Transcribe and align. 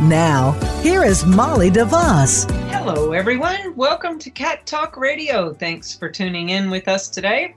Now, 0.00 0.52
here 0.82 1.04
is 1.04 1.24
Molly 1.24 1.70
DeVos. 1.70 2.50
Hello, 2.70 3.12
everyone. 3.12 3.76
Welcome 3.76 4.18
to 4.18 4.30
Cat 4.30 4.66
Talk 4.66 4.96
Radio. 4.96 5.52
Thanks 5.52 5.96
for 5.96 6.08
tuning 6.08 6.50
in 6.50 6.70
with 6.70 6.88
us 6.88 7.08
today. 7.08 7.54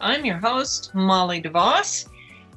I'm 0.00 0.24
your 0.24 0.38
host, 0.38 0.94
Molly 0.94 1.40
DeVos, 1.40 2.08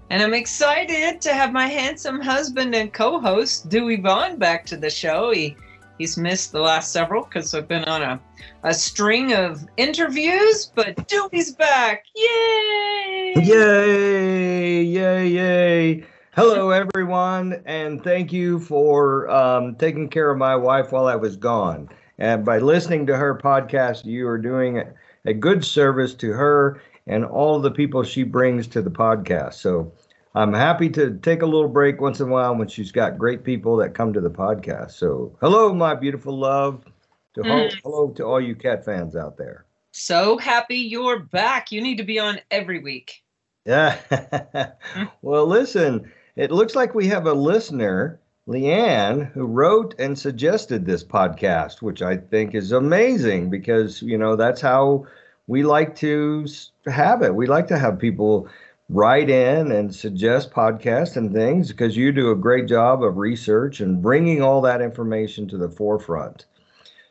and 0.10 0.24
I'm 0.24 0.34
excited 0.34 1.22
to 1.22 1.34
have 1.34 1.54
my 1.54 1.68
handsome 1.68 2.20
husband 2.20 2.74
and 2.76 2.92
co 2.92 3.20
host, 3.20 3.70
Dewey 3.70 3.98
Vaughn, 3.98 4.38
back 4.38 4.66
to 4.68 4.78
the 4.78 4.90
show. 4.90 5.32
He 5.32 5.56
He's 5.98 6.18
missed 6.18 6.52
the 6.52 6.60
last 6.60 6.92
several 6.92 7.24
because 7.24 7.54
I've 7.54 7.68
been 7.68 7.86
on 7.86 8.02
a, 8.02 8.20
a 8.64 8.74
string 8.74 9.34
of 9.34 9.66
interviews, 9.78 10.72
but 10.76 11.08
Dewey's 11.08 11.54
back. 11.54 12.04
Yay! 12.16 13.34
Yay! 13.38 14.84
Yay! 14.84 15.28
Yay! 15.28 16.04
Hello, 16.36 16.72
everyone, 16.72 17.62
and 17.66 18.04
thank 18.04 18.34
you 18.34 18.60
for 18.60 19.30
um, 19.30 19.74
taking 19.76 20.10
care 20.10 20.30
of 20.30 20.38
my 20.38 20.54
wife 20.54 20.92
while 20.92 21.08
I 21.08 21.16
was 21.16 21.38
gone. 21.38 21.88
And 22.18 22.44
by 22.44 22.58
listening 22.58 23.06
to 23.06 23.16
her 23.16 23.38
podcast, 23.38 24.04
you 24.04 24.28
are 24.28 24.38
doing 24.38 24.84
a 25.24 25.34
good 25.34 25.64
service 25.64 26.14
to 26.16 26.34
her 26.34 26.82
and 27.08 27.24
all 27.24 27.62
the 27.62 27.72
people 27.72 28.04
she 28.04 28.24
brings 28.24 28.68
to 28.68 28.82
the 28.82 28.92
podcast. 28.92 29.54
So 29.54 29.94
I'm 30.34 30.52
happy 30.52 30.90
to 30.90 31.18
take 31.20 31.42
a 31.42 31.46
little 31.46 31.70
break 31.70 32.02
once 32.02 32.20
in 32.20 32.28
a 32.28 32.32
while 32.32 32.54
when 32.54 32.68
she's 32.68 32.92
got 32.92 33.18
great 33.18 33.46
people 33.46 33.78
that 33.78 33.94
come 33.94 34.12
to 34.12 34.20
the 34.20 34.30
podcast. 34.30 34.92
So, 34.92 35.38
hello, 35.40 35.74
my 35.74 35.96
beautiful 35.96 36.38
love. 36.38 36.84
To 37.36 37.44
mm. 37.44 37.74
hello 37.82 38.10
to 38.10 38.26
all 38.26 38.42
you 38.42 38.56
cat 38.56 38.84
fans 38.84 39.16
out 39.16 39.38
there. 39.38 39.64
So 39.94 40.38
happy 40.38 40.80
you're 40.80 41.20
back. 41.20 41.72
You 41.72 41.80
need 41.80 41.96
to 41.96 42.04
be 42.04 42.20
on 42.20 42.42
every 42.52 42.80
week. 42.80 43.24
Yeah. 43.66 43.98
well, 45.22 45.48
listen, 45.48 46.12
it 46.36 46.52
looks 46.52 46.76
like 46.76 46.94
we 46.94 47.08
have 47.08 47.28
a 47.28 47.34
listener, 47.34 48.20
Leanne, 48.48 49.32
who 49.32 49.46
wrote 49.46 49.96
and 50.00 50.18
suggested 50.18 50.86
this 50.86 51.04
podcast, 51.04 51.82
which 51.82 52.02
I 52.02 52.18
think 52.18 52.54
is 52.54 52.72
amazing 52.72 53.50
because, 53.50 54.02
you 54.02 54.18
know, 54.18 54.36
that's 54.36 54.62
how 54.62 55.06
we 55.48 55.64
like 55.64 55.96
to 55.98 56.46
have 56.88 57.22
it. 57.22 57.34
We 57.34 57.48
like 57.48 57.68
to 57.68 57.78
have 57.78 58.00
people 58.00 58.50
write 58.90 59.30
in 59.30 59.72
and 59.72 59.96
suggest 59.96 60.52
podcasts 60.52 61.16
and 61.18 61.34
things 61.34 61.70
because 61.72 61.98
you 61.98 62.12
do 62.12 62.32
a 62.32 62.36
great 62.36 62.68
job 62.68 63.04
of 63.04 63.18
research 63.18 63.80
and 63.80 64.02
bringing 64.02 64.42
all 64.42 64.62
that 64.62 64.82
information 64.82 65.48
to 65.48 65.58
the 65.58 65.70
forefront. 65.70 66.46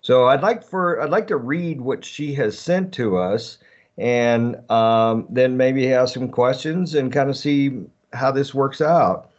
So 0.01 0.27
I'd 0.27 0.43
like 0.43 0.63
for 0.63 1.01
I'd 1.01 1.11
like 1.11 1.27
to 1.29 1.37
read 1.37 1.81
what 1.81 2.05
she 2.05 2.35
has 2.35 2.59
sent 2.59 2.93
to 2.95 3.17
us 3.17 3.59
and 3.97 4.71
um, 4.71 5.27
then 5.31 5.57
maybe 5.57 5.93
ask 5.93 6.15
some 6.15 6.29
questions 6.29 6.95
and 6.95 7.13
kind 7.13 7.31
of 7.31 7.37
see 7.37 7.87
how 8.15 8.31
this 8.31 8.55
works 8.55 8.81
out. 8.81 9.31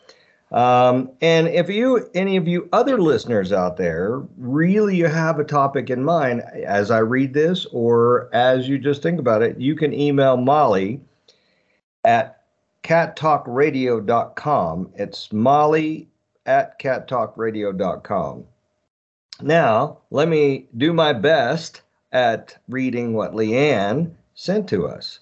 Um, 0.51 1.09
and 1.21 1.47
if 1.47 1.69
you, 1.69 2.07
any 2.13 2.37
of 2.37 2.47
you 2.47 2.69
other 2.71 3.01
listeners 3.01 3.51
out 3.51 3.77
there, 3.77 4.19
really 4.37 4.95
you 4.95 5.07
have 5.07 5.39
a 5.39 5.43
topic 5.43 5.89
in 5.89 6.03
mind 6.03 6.43
as 6.65 6.91
I 6.91 6.99
read 6.99 7.33
this, 7.33 7.65
or 7.71 8.29
as 8.33 8.69
you 8.69 8.77
just 8.77 9.01
think 9.01 9.19
about 9.19 9.41
it, 9.41 9.59
you 9.59 9.75
can 9.75 9.91
email 9.93 10.37
Molly 10.37 11.01
at 12.03 12.43
cattalkradio.com. 12.83 14.91
It's 14.95 15.33
Molly 15.33 16.07
at 16.45 16.79
cattalkradio.com. 16.79 18.45
Now, 19.41 19.97
let 20.11 20.29
me 20.29 20.67
do 20.77 20.93
my 20.93 21.11
best 21.11 21.81
at 22.11 22.55
reading 22.69 23.13
what 23.13 23.33
Leanne 23.33 24.11
sent 24.35 24.69
to 24.69 24.87
us. 24.87 25.19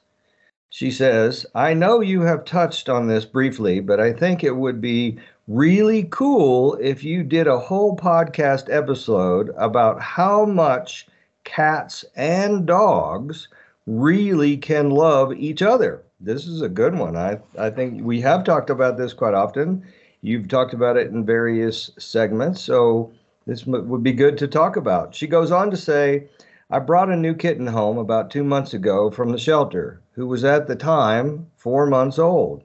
She 0.76 0.90
says, 0.90 1.46
I 1.54 1.76
know 1.76 2.02
you 2.02 2.22
have 2.22 2.46
touched 2.46 2.90
on 2.90 3.06
this 3.06 3.26
briefly, 3.26 3.80
but 3.80 4.00
I 4.00 4.12
think 4.12 4.44
it 4.44 4.56
would 4.56 4.82
be 4.82 5.20
really 5.48 6.08
cool 6.10 6.74
if 6.82 7.04
you 7.04 7.22
did 7.22 7.46
a 7.46 7.60
whole 7.60 7.96
podcast 7.96 8.74
episode 8.74 9.52
about 9.56 10.02
how 10.02 10.46
much 10.46 11.06
cats 11.44 12.04
and 12.16 12.66
dogs 12.66 13.50
really 13.86 14.58
can 14.58 14.90
love 14.90 15.32
each 15.34 15.62
other. 15.62 16.02
This 16.20 16.48
is 16.48 16.64
a 16.64 16.70
good 16.70 16.98
one. 16.98 17.16
I, 17.16 17.38
I 17.56 17.70
think 17.70 18.04
we 18.04 18.20
have 18.22 18.44
talked 18.44 18.72
about 18.72 18.98
this 18.98 19.14
quite 19.14 19.36
often. 19.36 19.86
You've 20.22 20.48
talked 20.48 20.74
about 20.74 20.98
it 20.98 21.12
in 21.12 21.24
various 21.24 21.92
segments, 22.00 22.62
so 22.62 23.12
this 23.46 23.68
would 23.68 24.02
be 24.02 24.12
good 24.12 24.40
to 24.40 24.48
talk 24.48 24.76
about. 24.76 25.14
She 25.14 25.28
goes 25.28 25.52
on 25.52 25.70
to 25.70 25.78
say, 25.78 26.30
I 26.74 26.80
brought 26.80 27.12
a 27.12 27.16
new 27.16 27.36
kitten 27.36 27.68
home 27.68 28.00
about 28.00 28.32
two 28.32 28.44
months 28.44 28.74
ago 28.74 29.12
from 29.12 29.32
the 29.32 29.38
shelter, 29.38 30.02
who 30.14 30.26
was 30.26 30.44
at 30.44 30.66
the 30.66 30.76
time 30.76 31.52
four 31.56 31.86
months 31.86 32.18
old. 32.18 32.64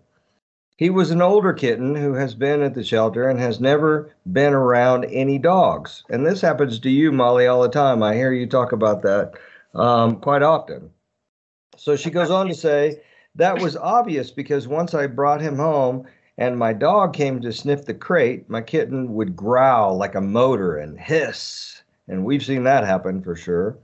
He 0.78 0.88
was 0.88 1.10
an 1.10 1.20
older 1.20 1.52
kitten 1.52 1.94
who 1.94 2.14
has 2.14 2.34
been 2.34 2.62
at 2.62 2.72
the 2.72 2.82
shelter 2.82 3.28
and 3.28 3.38
has 3.38 3.60
never 3.60 4.10
been 4.32 4.54
around 4.54 5.04
any 5.10 5.38
dogs. 5.38 6.04
And 6.08 6.24
this 6.24 6.40
happens 6.40 6.80
to 6.80 6.88
you, 6.88 7.12
Molly, 7.12 7.46
all 7.46 7.60
the 7.60 7.68
time. 7.68 8.02
I 8.02 8.14
hear 8.14 8.32
you 8.32 8.46
talk 8.46 8.72
about 8.72 9.02
that 9.02 9.34
um, 9.74 10.16
quite 10.20 10.42
often. 10.42 10.88
So 11.76 11.94
she 11.94 12.08
goes 12.08 12.30
on 12.30 12.48
to 12.48 12.54
say, 12.54 13.02
That 13.34 13.60
was 13.60 13.76
obvious 13.76 14.30
because 14.30 14.66
once 14.66 14.94
I 14.94 15.06
brought 15.06 15.42
him 15.42 15.56
home 15.56 16.06
and 16.38 16.58
my 16.58 16.72
dog 16.72 17.12
came 17.12 17.42
to 17.42 17.52
sniff 17.52 17.84
the 17.84 17.92
crate, 17.92 18.48
my 18.48 18.62
kitten 18.62 19.12
would 19.12 19.36
growl 19.36 19.98
like 19.98 20.14
a 20.14 20.22
motor 20.22 20.78
and 20.78 20.98
hiss. 20.98 21.82
And 22.08 22.24
we've 22.24 22.42
seen 22.42 22.64
that 22.64 22.86
happen 22.86 23.20
for 23.22 23.36
sure. 23.36 23.76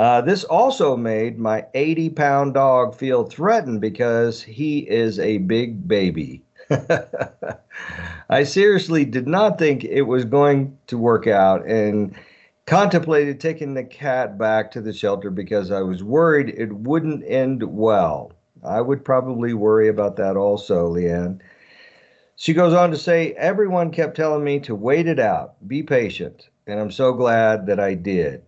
Uh, 0.00 0.22
this 0.22 0.44
also 0.44 0.96
made 0.96 1.38
my 1.38 1.66
80 1.74 2.08
pound 2.08 2.54
dog 2.54 2.94
feel 2.94 3.22
threatened 3.22 3.82
because 3.82 4.42
he 4.42 4.78
is 4.78 5.18
a 5.18 5.36
big 5.36 5.86
baby. 5.86 6.42
I 8.30 8.44
seriously 8.44 9.04
did 9.04 9.28
not 9.28 9.58
think 9.58 9.84
it 9.84 10.04
was 10.04 10.24
going 10.24 10.78
to 10.86 10.96
work 10.96 11.26
out 11.26 11.66
and 11.66 12.14
contemplated 12.64 13.40
taking 13.40 13.74
the 13.74 13.84
cat 13.84 14.38
back 14.38 14.70
to 14.70 14.80
the 14.80 14.94
shelter 14.94 15.28
because 15.28 15.70
I 15.70 15.82
was 15.82 16.02
worried 16.02 16.48
it 16.56 16.72
wouldn't 16.72 17.22
end 17.26 17.62
well. 17.62 18.32
I 18.64 18.80
would 18.80 19.04
probably 19.04 19.52
worry 19.52 19.88
about 19.88 20.16
that 20.16 20.34
also, 20.34 20.88
Leanne. 20.88 21.40
She 22.36 22.54
goes 22.54 22.72
on 22.72 22.90
to 22.90 22.96
say, 22.96 23.32
Everyone 23.32 23.90
kept 23.90 24.16
telling 24.16 24.44
me 24.44 24.60
to 24.60 24.74
wait 24.74 25.06
it 25.06 25.18
out, 25.18 25.56
be 25.68 25.82
patient, 25.82 26.48
and 26.66 26.80
I'm 26.80 26.90
so 26.90 27.12
glad 27.12 27.66
that 27.66 27.78
I 27.78 27.92
did. 27.92 28.40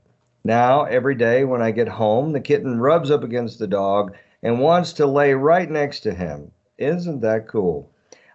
Now, 0.44 0.84
every 0.84 1.14
day 1.14 1.44
when 1.44 1.62
I 1.62 1.70
get 1.70 1.88
home, 1.88 2.32
the 2.32 2.40
kitten 2.40 2.80
rubs 2.80 3.10
up 3.10 3.22
against 3.22 3.58
the 3.58 3.66
dog 3.66 4.14
and 4.42 4.58
wants 4.58 4.92
to 4.94 5.06
lay 5.06 5.34
right 5.34 5.70
next 5.70 6.00
to 6.00 6.14
him. 6.14 6.50
Isn't 6.78 7.20
that 7.20 7.46
cool? 7.46 7.90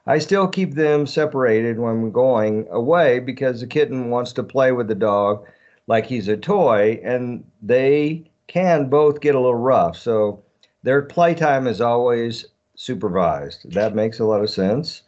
I 0.05 0.19
still 0.19 0.47
keep 0.47 0.73
them 0.73 1.05
separated 1.05 1.79
when 1.79 2.01
we're 2.01 2.09
going 2.09 2.65
away 2.71 3.19
because 3.19 3.59
the 3.59 3.67
kitten 3.67 4.09
wants 4.09 4.31
to 4.33 4.43
play 4.43 4.71
with 4.71 4.87
the 4.87 4.95
dog 4.95 5.45
like 5.87 6.05
he's 6.05 6.29
a 6.29 6.37
toy, 6.37 6.99
and 7.03 7.43
they 7.61 8.29
can 8.47 8.89
both 8.89 9.19
get 9.19 9.35
a 9.35 9.39
little 9.39 9.55
rough. 9.55 9.97
So 9.97 10.43
their 10.83 11.01
playtime 11.01 11.67
is 11.67 11.81
always 11.81 12.45
supervised. 12.75 13.73
That 13.73 13.95
makes 13.95 14.19
a 14.19 14.25
lot 14.25 14.41
of 14.41 14.49
sense. 14.49 15.01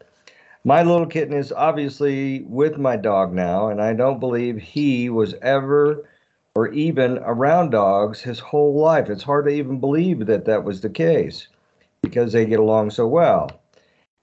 My 0.66 0.84
little 0.84 1.06
kitten 1.06 1.34
is 1.34 1.54
obviously 1.54 2.42
with 2.42 2.78
my 2.78 2.98
dog 2.98 3.34
now, 3.34 3.70
and 3.70 3.82
I 3.82 3.94
don't 3.94 4.20
believe 4.20 4.58
he 4.58 5.10
was 5.10 5.34
ever 5.42 6.10
or 6.56 6.70
even 6.70 7.20
around 7.20 7.72
dogs 7.72 8.22
his 8.22 8.40
whole 8.40 8.80
life. 8.80 9.10
It's 9.10 9.24
hard 9.24 9.46
to 9.46 9.52
even 9.52 9.80
believe 9.80 10.26
that 10.26 10.46
that 10.46 10.64
was 10.64 10.82
the 10.82 10.90
case 10.90 11.48
because 12.02 12.34
they 12.34 12.46
get 12.46 12.60
along 12.60 12.92
so 12.92 13.08
well. 13.08 13.50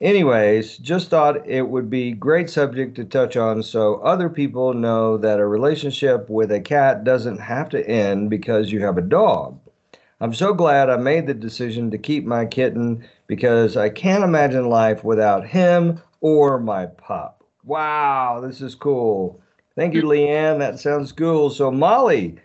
Anyways, 0.00 0.76
just 0.76 1.08
thought 1.08 1.48
it 1.48 1.68
would 1.68 1.88
be 1.88 2.12
great 2.12 2.50
subject 2.50 2.96
to 2.96 3.04
touch 3.04 3.36
on 3.36 3.62
so 3.62 3.94
other 3.96 4.28
people 4.28 4.74
know 4.74 5.16
that 5.16 5.40
a 5.40 5.46
relationship 5.46 6.28
with 6.28 6.52
a 6.52 6.60
cat 6.60 7.02
doesn't 7.02 7.38
have 7.38 7.70
to 7.70 7.88
end 7.88 8.28
because 8.28 8.70
you 8.70 8.80
have 8.80 8.98
a 8.98 9.02
dog. 9.02 9.58
I'm 10.20 10.34
so 10.34 10.52
glad 10.52 10.90
I 10.90 10.96
made 10.96 11.26
the 11.26 11.34
decision 11.34 11.90
to 11.90 11.98
keep 11.98 12.26
my 12.26 12.44
kitten 12.44 13.06
because 13.26 13.76
I 13.76 13.88
can't 13.88 14.24
imagine 14.24 14.68
life 14.68 15.02
without 15.02 15.46
him 15.46 16.02
or 16.20 16.60
my 16.60 16.86
pup. 16.86 17.42
Wow, 17.64 18.40
this 18.42 18.60
is 18.60 18.74
cool. 18.74 19.40
Thank 19.76 19.94
you, 19.94 20.02
hmm. 20.02 20.08
Leanne. 20.08 20.58
That 20.58 20.80
sounds 20.80 21.12
cool. 21.12 21.50
So, 21.50 21.70
Molly, 21.70 22.36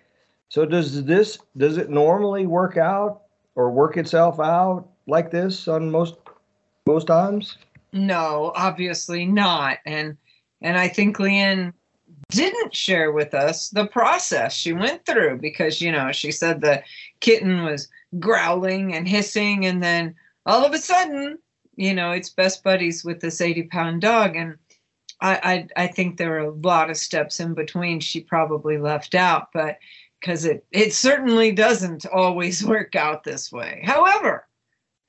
so 0.49 0.65
does 0.65 1.03
this 1.05 1.39
does 1.57 1.77
it 1.77 1.89
normally 1.89 2.45
work 2.45 2.77
out 2.77 3.21
or 3.55 3.71
work 3.71 3.97
itself 3.97 4.39
out 4.39 4.87
like 5.07 5.31
this 5.31 5.67
on 5.67 5.89
most 5.89 6.15
most 6.85 7.07
times? 7.07 7.57
No, 7.93 8.51
obviously 8.55 9.25
not. 9.25 9.79
And 9.85 10.17
and 10.61 10.77
I 10.77 10.87
think 10.87 11.17
Leanne 11.17 11.73
didn't 12.29 12.75
share 12.75 13.11
with 13.11 13.33
us 13.33 13.69
the 13.69 13.87
process 13.87 14.53
she 14.53 14.73
went 14.73 15.05
through 15.05 15.37
because, 15.37 15.81
you 15.81 15.91
know, 15.91 16.11
she 16.11 16.31
said 16.31 16.61
the 16.61 16.81
kitten 17.19 17.63
was 17.63 17.89
growling 18.19 18.93
and 18.93 19.07
hissing, 19.07 19.65
and 19.65 19.83
then 19.83 20.15
all 20.45 20.65
of 20.65 20.73
a 20.73 20.77
sudden, 20.77 21.37
you 21.75 21.93
know, 21.93 22.11
it's 22.11 22.29
best 22.29 22.63
buddies 22.63 23.03
with 23.03 23.19
this 23.19 23.41
80 23.41 23.63
pound 23.63 24.01
dog. 24.01 24.35
And 24.35 24.55
I, 25.21 25.67
I, 25.75 25.83
I 25.83 25.87
think 25.87 26.17
there 26.17 26.35
are 26.35 26.47
a 26.47 26.51
lot 26.51 26.89
of 26.89 26.97
steps 26.97 27.39
in 27.39 27.53
between 27.53 27.99
she 27.99 28.21
probably 28.21 28.77
left 28.77 29.13
out, 29.13 29.49
but 29.53 29.77
because 30.19 30.45
it, 30.45 30.65
it 30.71 30.93
certainly 30.93 31.51
doesn't 31.51 32.05
always 32.07 32.65
work 32.65 32.95
out 32.95 33.23
this 33.23 33.51
way. 33.51 33.81
However, 33.83 34.47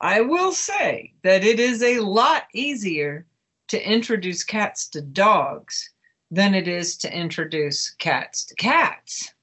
I 0.01 0.21
will 0.21 0.51
say 0.51 1.13
that 1.23 1.43
it 1.43 1.59
is 1.59 1.81
a 1.81 1.99
lot 1.99 2.43
easier 2.53 3.25
to 3.69 3.89
introduce 3.91 4.43
cats 4.43 4.87
to 4.89 5.01
dogs 5.01 5.89
than 6.29 6.53
it 6.53 6.67
is 6.67 6.97
to 6.97 7.15
introduce 7.15 7.91
cats 7.91 8.43
to 8.45 8.55
cats. 8.55 9.33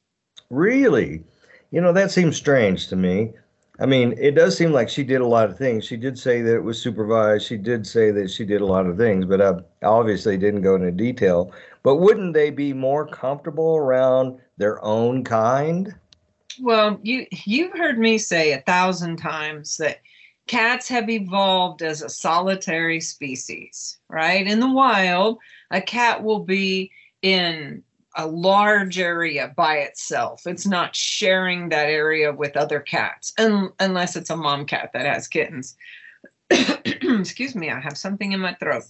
Really? 0.50 1.24
You 1.70 1.80
know, 1.80 1.92
that 1.92 2.10
seems 2.10 2.36
strange 2.36 2.88
to 2.88 2.96
me. 2.96 3.32
I 3.80 3.86
mean, 3.86 4.14
it 4.18 4.32
does 4.32 4.56
seem 4.56 4.72
like 4.72 4.90
she 4.90 5.02
did 5.02 5.22
a 5.22 5.26
lot 5.26 5.48
of 5.48 5.56
things. 5.56 5.86
She 5.86 5.96
did 5.96 6.18
say 6.18 6.42
that 6.42 6.54
it 6.54 6.62
was 6.62 6.80
supervised. 6.80 7.46
She 7.46 7.56
did 7.56 7.86
say 7.86 8.10
that 8.10 8.30
she 8.30 8.44
did 8.44 8.60
a 8.60 8.66
lot 8.66 8.86
of 8.86 8.98
things, 8.98 9.24
but 9.24 9.66
obviously 9.82 10.36
didn't 10.36 10.60
go 10.60 10.74
into 10.74 10.90
detail. 10.90 11.50
But 11.82 11.96
wouldn't 11.96 12.34
they 12.34 12.50
be 12.50 12.74
more 12.74 13.06
comfortable 13.06 13.76
around 13.76 14.38
their 14.58 14.84
own 14.84 15.24
kind? 15.24 15.94
Well, 16.60 17.00
you 17.02 17.26
you've 17.46 17.72
heard 17.72 17.98
me 17.98 18.18
say 18.18 18.52
a 18.52 18.60
thousand 18.60 19.16
times 19.16 19.78
that 19.78 20.00
cats 20.46 20.86
have 20.88 21.08
evolved 21.08 21.80
as 21.80 22.02
a 22.02 22.10
solitary 22.10 23.00
species, 23.00 23.96
right? 24.10 24.46
In 24.46 24.60
the 24.60 24.70
wild, 24.70 25.38
a 25.70 25.80
cat 25.80 26.22
will 26.22 26.40
be 26.40 26.90
in 27.22 27.82
a 28.16 28.26
large 28.26 28.98
area 28.98 29.52
by 29.56 29.78
itself. 29.78 30.46
It's 30.46 30.66
not 30.66 30.96
sharing 30.96 31.68
that 31.68 31.88
area 31.88 32.32
with 32.32 32.56
other 32.56 32.80
cats, 32.80 33.32
un- 33.38 33.72
unless 33.78 34.16
it's 34.16 34.30
a 34.30 34.36
mom 34.36 34.66
cat 34.66 34.90
that 34.92 35.06
has 35.06 35.28
kittens. 35.28 35.76
Excuse 36.50 37.54
me, 37.54 37.70
I 37.70 37.78
have 37.80 37.96
something 37.96 38.32
in 38.32 38.40
my 38.40 38.54
throat. 38.54 38.84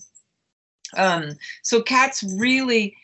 Um, 0.97 1.33
so 1.63 1.83
cats 1.83 2.25
really 2.37 2.97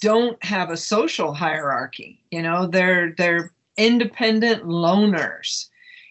don't 0.00 0.42
have 0.44 0.70
a 0.70 0.76
social 0.76 1.32
hierarchy. 1.32 2.22
You 2.30 2.42
know, 2.42 2.66
they're 2.66 3.14
they're 3.16 3.52
independent 3.76 4.64
loners, 4.64 5.68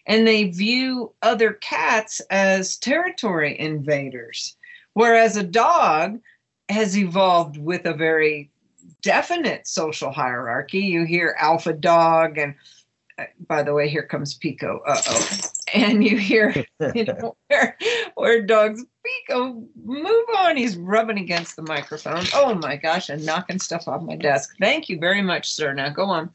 and 0.08 0.28
they 0.28 0.46
view 0.46 1.14
other 1.22 1.54
cats 1.54 2.20
as 2.32 2.78
territory 2.78 3.58
invaders. 3.60 4.58
Whereas 4.94 5.38
a 5.38 5.44
dog 5.44 6.20
has 6.70 6.98
evolved 6.98 7.58
with 7.58 7.86
a 7.86 7.94
very 7.94 8.50
definite 9.02 9.68
social 9.68 10.12
hierarchy. 10.12 10.80
You 10.80 11.06
hear 11.06 11.36
alpha 11.40 11.74
dog, 11.74 12.38
and 12.38 12.56
uh, 13.18 13.26
by 13.48 13.64
the 13.64 13.74
way, 13.74 13.90
here 13.90 14.04
comes 14.04 14.34
Pico. 14.34 14.82
Uh 14.86 15.02
oh. 15.08 15.30
And 15.74 16.04
you 16.04 16.18
hear, 16.18 16.66
you 16.96 17.06
know, 17.06 17.36
where, 17.48 17.78
where 18.16 18.42
dogs, 18.42 18.84
Pico, 19.06 19.64
move 19.84 20.26
on. 20.38 20.58
He's 20.58 20.76
rubbing 20.76 21.20
against 21.20 21.56
the 21.56 21.64
microphone. 21.64 22.26
Oh 22.34 22.56
my 22.56 22.76
gosh, 22.76 23.10
and 23.10 23.26
knocking 23.26 23.60
stuff 23.60 23.88
off 23.88 24.02
my 24.02 24.16
desk. 24.16 24.56
Thank 24.60 24.90
you 24.90 25.00
very 25.00 25.22
much, 25.22 25.54
sir. 25.54 25.74
Now 25.74 25.90
go 25.90 26.06
on. 26.06 26.30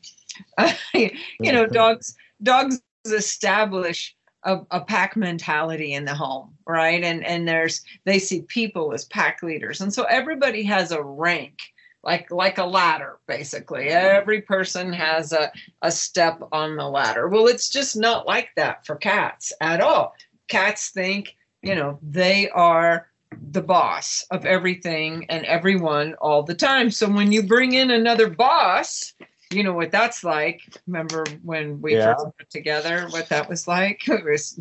Uh, 0.58 0.72
you 0.94 1.52
know, 1.52 1.66
dogs, 1.66 2.16
dogs 2.42 2.80
establish 3.04 4.16
a, 4.42 4.60
a, 4.70 4.80
pack 4.80 5.16
mentality 5.16 5.92
in 5.92 6.04
the 6.04 6.14
home 6.14 6.54
right 6.66 7.02
and 7.02 7.24
and 7.24 7.46
there's 7.48 7.82
they 8.04 8.18
see 8.18 8.42
people 8.42 8.92
as 8.92 9.04
pack 9.06 9.42
leaders 9.42 9.80
and 9.80 9.92
so 9.92 10.04
everybody 10.04 10.62
has 10.62 10.92
a 10.92 11.02
rank 11.02 11.58
like 12.02 12.30
like 12.30 12.58
a 12.58 12.64
ladder 12.64 13.18
basically 13.26 13.88
every 13.88 14.40
person 14.40 14.92
has 14.92 15.32
a, 15.32 15.50
a 15.82 15.90
step 15.90 16.40
on 16.52 16.76
the 16.76 16.88
ladder 16.88 17.28
well 17.28 17.46
it's 17.46 17.68
just 17.68 17.96
not 17.96 18.26
like 18.26 18.50
that 18.56 18.84
for 18.86 18.96
cats 18.96 19.52
at 19.60 19.80
all 19.80 20.14
cats 20.48 20.90
think 20.90 21.36
you 21.62 21.74
know 21.74 21.98
they 22.02 22.48
are 22.50 23.08
the 23.50 23.62
boss 23.62 24.24
of 24.30 24.46
everything 24.46 25.26
and 25.28 25.44
everyone 25.46 26.14
all 26.20 26.42
the 26.42 26.54
time 26.54 26.90
so 26.90 27.08
when 27.08 27.32
you 27.32 27.42
bring 27.42 27.72
in 27.72 27.90
another 27.90 28.30
boss 28.30 29.14
you 29.50 29.62
know 29.62 29.72
what 29.72 29.90
that's 29.90 30.24
like. 30.24 30.62
Remember 30.86 31.24
when 31.42 31.80
we 31.80 31.94
yeah. 31.94 32.14
first 32.14 32.24
got 32.24 32.50
together, 32.50 33.06
what 33.10 33.28
that 33.28 33.48
was 33.48 33.68
like? 33.68 34.02
It 34.08 34.24
was 34.24 34.56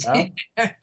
yeah. 0.57 0.73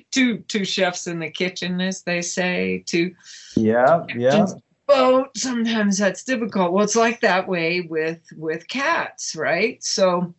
two 0.10 0.38
two 0.38 0.64
chefs 0.64 1.06
in 1.06 1.18
the 1.18 1.30
kitchen, 1.30 1.80
as 1.80 2.02
they 2.02 2.20
say. 2.20 2.82
Two 2.86 3.14
yeah, 3.56 4.04
yeah. 4.14 4.46
Boat. 4.88 5.36
Sometimes 5.36 5.98
that's 5.98 6.24
difficult. 6.24 6.72
Well, 6.72 6.82
it's 6.82 6.96
like 6.96 7.20
that 7.20 7.46
way 7.46 7.82
with 7.82 8.20
with 8.36 8.66
cats, 8.68 9.36
right? 9.36 9.82
So 9.84 10.34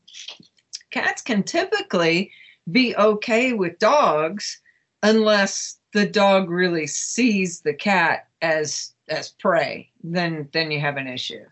cats 0.91 1.21
can 1.21 1.43
typically 1.43 2.31
be 2.71 2.95
okay 2.97 3.53
with 3.53 3.79
dogs 3.79 4.59
unless 5.03 5.79
the 5.93 6.05
dog 6.05 6.49
really 6.49 6.87
sees 6.87 7.61
the 7.61 7.73
cat 7.73 8.27
as 8.41 8.93
as 9.07 9.29
prey. 9.29 9.91
Then 10.03 10.49
then 10.51 10.71
you 10.71 10.79
have 10.79 10.97
an 10.97 11.07
issue. 11.07 11.45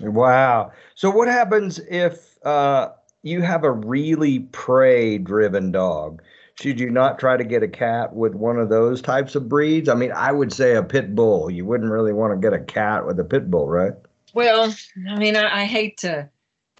Wow. 0.00 0.72
So 0.94 1.10
what 1.10 1.28
happens 1.28 1.78
if 1.90 2.38
uh, 2.44 2.90
you 3.22 3.42
have 3.42 3.64
a 3.64 3.72
really 3.72 4.40
prey 4.40 5.18
driven 5.18 5.72
dog? 5.72 6.22
Should 6.60 6.80
you 6.80 6.90
not 6.90 7.20
try 7.20 7.36
to 7.36 7.44
get 7.44 7.62
a 7.62 7.68
cat 7.68 8.14
with 8.14 8.34
one 8.34 8.58
of 8.58 8.68
those 8.68 9.00
types 9.00 9.36
of 9.36 9.48
breeds? 9.48 9.88
I 9.88 9.94
mean, 9.94 10.10
I 10.10 10.32
would 10.32 10.52
say 10.52 10.74
a 10.74 10.82
pit 10.82 11.14
bull. 11.14 11.50
You 11.50 11.64
wouldn't 11.64 11.90
really 11.90 12.12
want 12.12 12.32
to 12.32 12.44
get 12.44 12.52
a 12.52 12.64
cat 12.64 13.06
with 13.06 13.20
a 13.20 13.24
pit 13.24 13.48
bull, 13.50 13.68
right? 13.68 13.92
Well, 14.34 14.74
I 15.08 15.18
mean, 15.18 15.36
I, 15.36 15.62
I 15.62 15.64
hate 15.64 15.98
to 15.98 16.28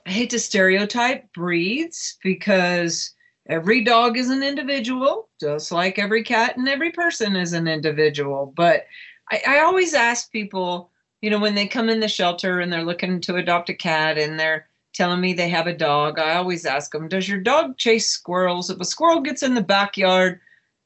I 0.06 0.10
hate 0.10 0.30
to 0.30 0.38
stereotype 0.38 1.32
breeds 1.32 2.18
because 2.24 3.14
every 3.48 3.84
dog 3.84 4.16
is 4.16 4.30
an 4.30 4.42
individual, 4.42 5.28
just 5.40 5.70
like 5.70 5.98
every 5.98 6.22
cat 6.22 6.56
and 6.56 6.68
every 6.68 6.90
person 6.90 7.36
is 7.36 7.52
an 7.52 7.68
individual. 7.68 8.52
But 8.56 8.86
I, 9.30 9.42
I 9.46 9.58
always 9.60 9.94
ask 9.94 10.32
people, 10.32 10.90
you 11.20 11.30
know, 11.30 11.38
when 11.38 11.54
they 11.54 11.66
come 11.66 11.88
in 11.88 12.00
the 12.00 12.08
shelter 12.08 12.60
and 12.60 12.72
they're 12.72 12.84
looking 12.84 13.20
to 13.22 13.36
adopt 13.36 13.68
a 13.68 13.74
cat 13.74 14.18
and 14.18 14.40
they're 14.40 14.67
telling 14.98 15.20
me 15.20 15.32
they 15.32 15.48
have 15.48 15.68
a 15.68 15.76
dog, 15.76 16.18
I 16.18 16.34
always 16.34 16.66
ask 16.66 16.90
them, 16.90 17.08
Does 17.08 17.28
your 17.28 17.38
dog 17.38 17.78
chase 17.78 18.10
squirrels? 18.10 18.68
If 18.68 18.80
a 18.80 18.84
squirrel 18.84 19.20
gets 19.20 19.44
in 19.44 19.54
the 19.54 19.62
backyard, 19.62 20.40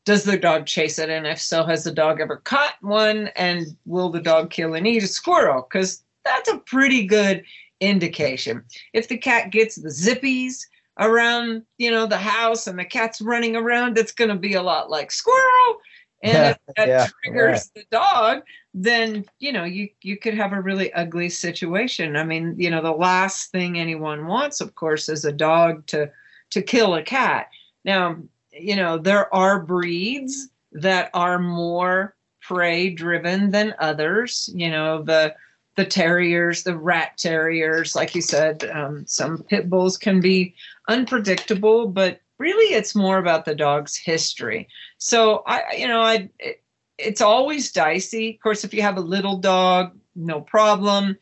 does 0.04 0.22
the 0.22 0.36
dog 0.36 0.66
chase 0.66 0.98
it? 0.98 1.08
And 1.08 1.26
if 1.26 1.40
so, 1.40 1.64
has 1.64 1.82
the 1.82 1.92
dog 1.92 2.20
ever 2.20 2.36
caught 2.36 2.74
one? 2.82 3.28
And 3.36 3.66
will 3.86 4.10
the 4.10 4.20
dog 4.20 4.50
kill 4.50 4.74
and 4.74 4.86
eat 4.86 5.02
a 5.02 5.06
squirrel? 5.06 5.66
Because 5.66 6.04
that's 6.24 6.50
a 6.50 6.58
pretty 6.58 7.06
good 7.06 7.42
indication. 7.80 8.62
If 8.92 9.08
the 9.08 9.16
cat 9.16 9.50
gets 9.50 9.76
the 9.76 9.88
zippies 9.88 10.60
around, 10.98 11.62
you 11.78 11.90
know, 11.90 12.06
the 12.06 12.18
house 12.18 12.66
and 12.66 12.78
the 12.78 12.84
cat's 12.84 13.22
running 13.22 13.56
around, 13.56 13.96
that's 13.96 14.12
going 14.12 14.28
to 14.28 14.36
be 14.36 14.52
a 14.54 14.62
lot 14.62 14.90
like 14.90 15.10
squirrel 15.10 15.80
and 16.22 16.56
if 16.56 16.58
that 16.76 16.88
yeah, 16.88 17.06
triggers 17.22 17.70
the 17.74 17.84
dog 17.90 18.42
then 18.74 19.24
you 19.38 19.52
know 19.52 19.64
you 19.64 19.88
you 20.02 20.16
could 20.16 20.34
have 20.34 20.52
a 20.52 20.60
really 20.60 20.92
ugly 20.94 21.28
situation. 21.28 22.16
I 22.16 22.24
mean 22.24 22.54
you 22.58 22.70
know 22.70 22.82
the 22.82 22.92
last 22.92 23.50
thing 23.50 23.78
anyone 23.78 24.26
wants 24.26 24.60
of 24.60 24.74
course 24.74 25.08
is 25.08 25.24
a 25.24 25.32
dog 25.32 25.86
to 25.88 26.10
to 26.50 26.62
kill 26.62 26.94
a 26.94 27.02
cat. 27.02 27.48
Now 27.84 28.16
you 28.52 28.76
know 28.76 28.98
there 28.98 29.32
are 29.34 29.60
breeds 29.60 30.48
that 30.72 31.10
are 31.12 31.38
more 31.38 32.14
prey 32.40 32.90
driven 32.90 33.50
than 33.50 33.74
others. 33.78 34.48
You 34.54 34.70
know 34.70 35.02
the 35.02 35.34
the 35.76 35.84
terriers 35.84 36.62
the 36.62 36.76
rat 36.76 37.16
terriers 37.16 37.96
like 37.96 38.14
you 38.14 38.20
said 38.20 38.64
um, 38.74 39.04
some 39.06 39.42
pit 39.44 39.70
bulls 39.70 39.96
can 39.96 40.20
be 40.20 40.54
unpredictable 40.88 41.86
but 41.86 42.20
really 42.42 42.74
it's 42.74 42.94
more 42.94 43.18
about 43.18 43.44
the 43.44 43.54
dog's 43.54 43.96
history. 43.96 44.68
So 44.98 45.42
i 45.46 45.58
you 45.78 45.88
know 45.88 46.02
i 46.02 46.28
it, 46.38 46.62
it's 46.98 47.20
always 47.20 47.72
dicey. 47.72 48.34
Of 48.34 48.42
course 48.42 48.64
if 48.64 48.74
you 48.74 48.82
have 48.82 48.98
a 48.98 49.12
little 49.16 49.38
dog 49.38 49.96
no 50.14 50.40
problem. 50.40 51.16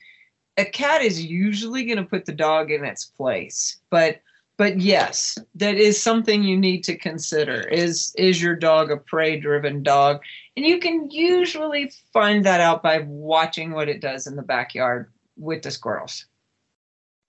A 0.56 0.64
cat 0.64 1.00
is 1.02 1.24
usually 1.24 1.84
going 1.84 2.02
to 2.02 2.10
put 2.14 2.26
the 2.26 2.32
dog 2.32 2.70
in 2.70 2.84
its 2.84 3.04
place 3.04 3.78
but 3.90 4.20
but 4.56 4.78
yes 4.78 5.38
that 5.54 5.76
is 5.76 6.02
something 6.02 6.42
you 6.42 6.56
need 6.56 6.82
to 6.84 6.96
consider. 6.96 7.60
Is 7.68 8.14
is 8.16 8.42
your 8.42 8.56
dog 8.56 8.90
a 8.90 8.96
prey 8.96 9.38
driven 9.38 9.82
dog? 9.82 10.20
And 10.56 10.66
you 10.66 10.78
can 10.78 11.10
usually 11.10 11.92
find 12.12 12.44
that 12.44 12.60
out 12.60 12.82
by 12.82 13.04
watching 13.06 13.72
what 13.72 13.88
it 13.88 14.00
does 14.00 14.26
in 14.26 14.36
the 14.36 14.50
backyard 14.54 15.10
with 15.36 15.62
the 15.62 15.70
squirrels. 15.70 16.26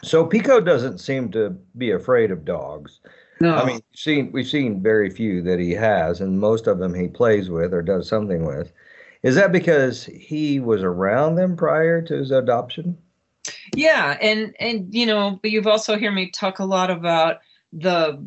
So 0.03 0.25
pico 0.25 0.59
doesn't 0.59 0.97
seem 0.97 1.31
to 1.31 1.51
be 1.77 1.91
afraid 1.91 2.31
of 2.31 2.43
dogs 2.43 2.99
no. 3.41 3.55
I 3.55 3.65
mean, 3.65 3.75
we've 3.75 3.99
seen 3.99 4.31
we've 4.31 4.47
seen 4.47 4.83
very 4.83 5.09
few 5.09 5.41
that 5.41 5.59
he 5.59 5.71
has, 5.71 6.21
and 6.21 6.39
most 6.39 6.67
of 6.67 6.77
them 6.77 6.93
he 6.93 7.07
plays 7.07 7.49
with 7.49 7.73
or 7.73 7.81
does 7.81 8.07
something 8.07 8.45
with. 8.45 8.71
Is 9.23 9.35
that 9.35 9.51
because 9.51 10.05
he 10.05 10.59
was 10.59 10.83
around 10.83 11.35
them 11.35 11.57
prior 11.57 12.03
to 12.03 12.13
his 12.13 12.29
adoption? 12.29 12.97
Yeah, 13.75 14.17
and 14.21 14.55
and 14.59 14.93
you 14.93 15.07
know, 15.07 15.39
but 15.41 15.49
you've 15.49 15.65
also 15.65 15.97
heard 15.97 16.13
me 16.13 16.29
talk 16.29 16.59
a 16.59 16.65
lot 16.65 16.91
about 16.91 17.39
the 17.73 18.23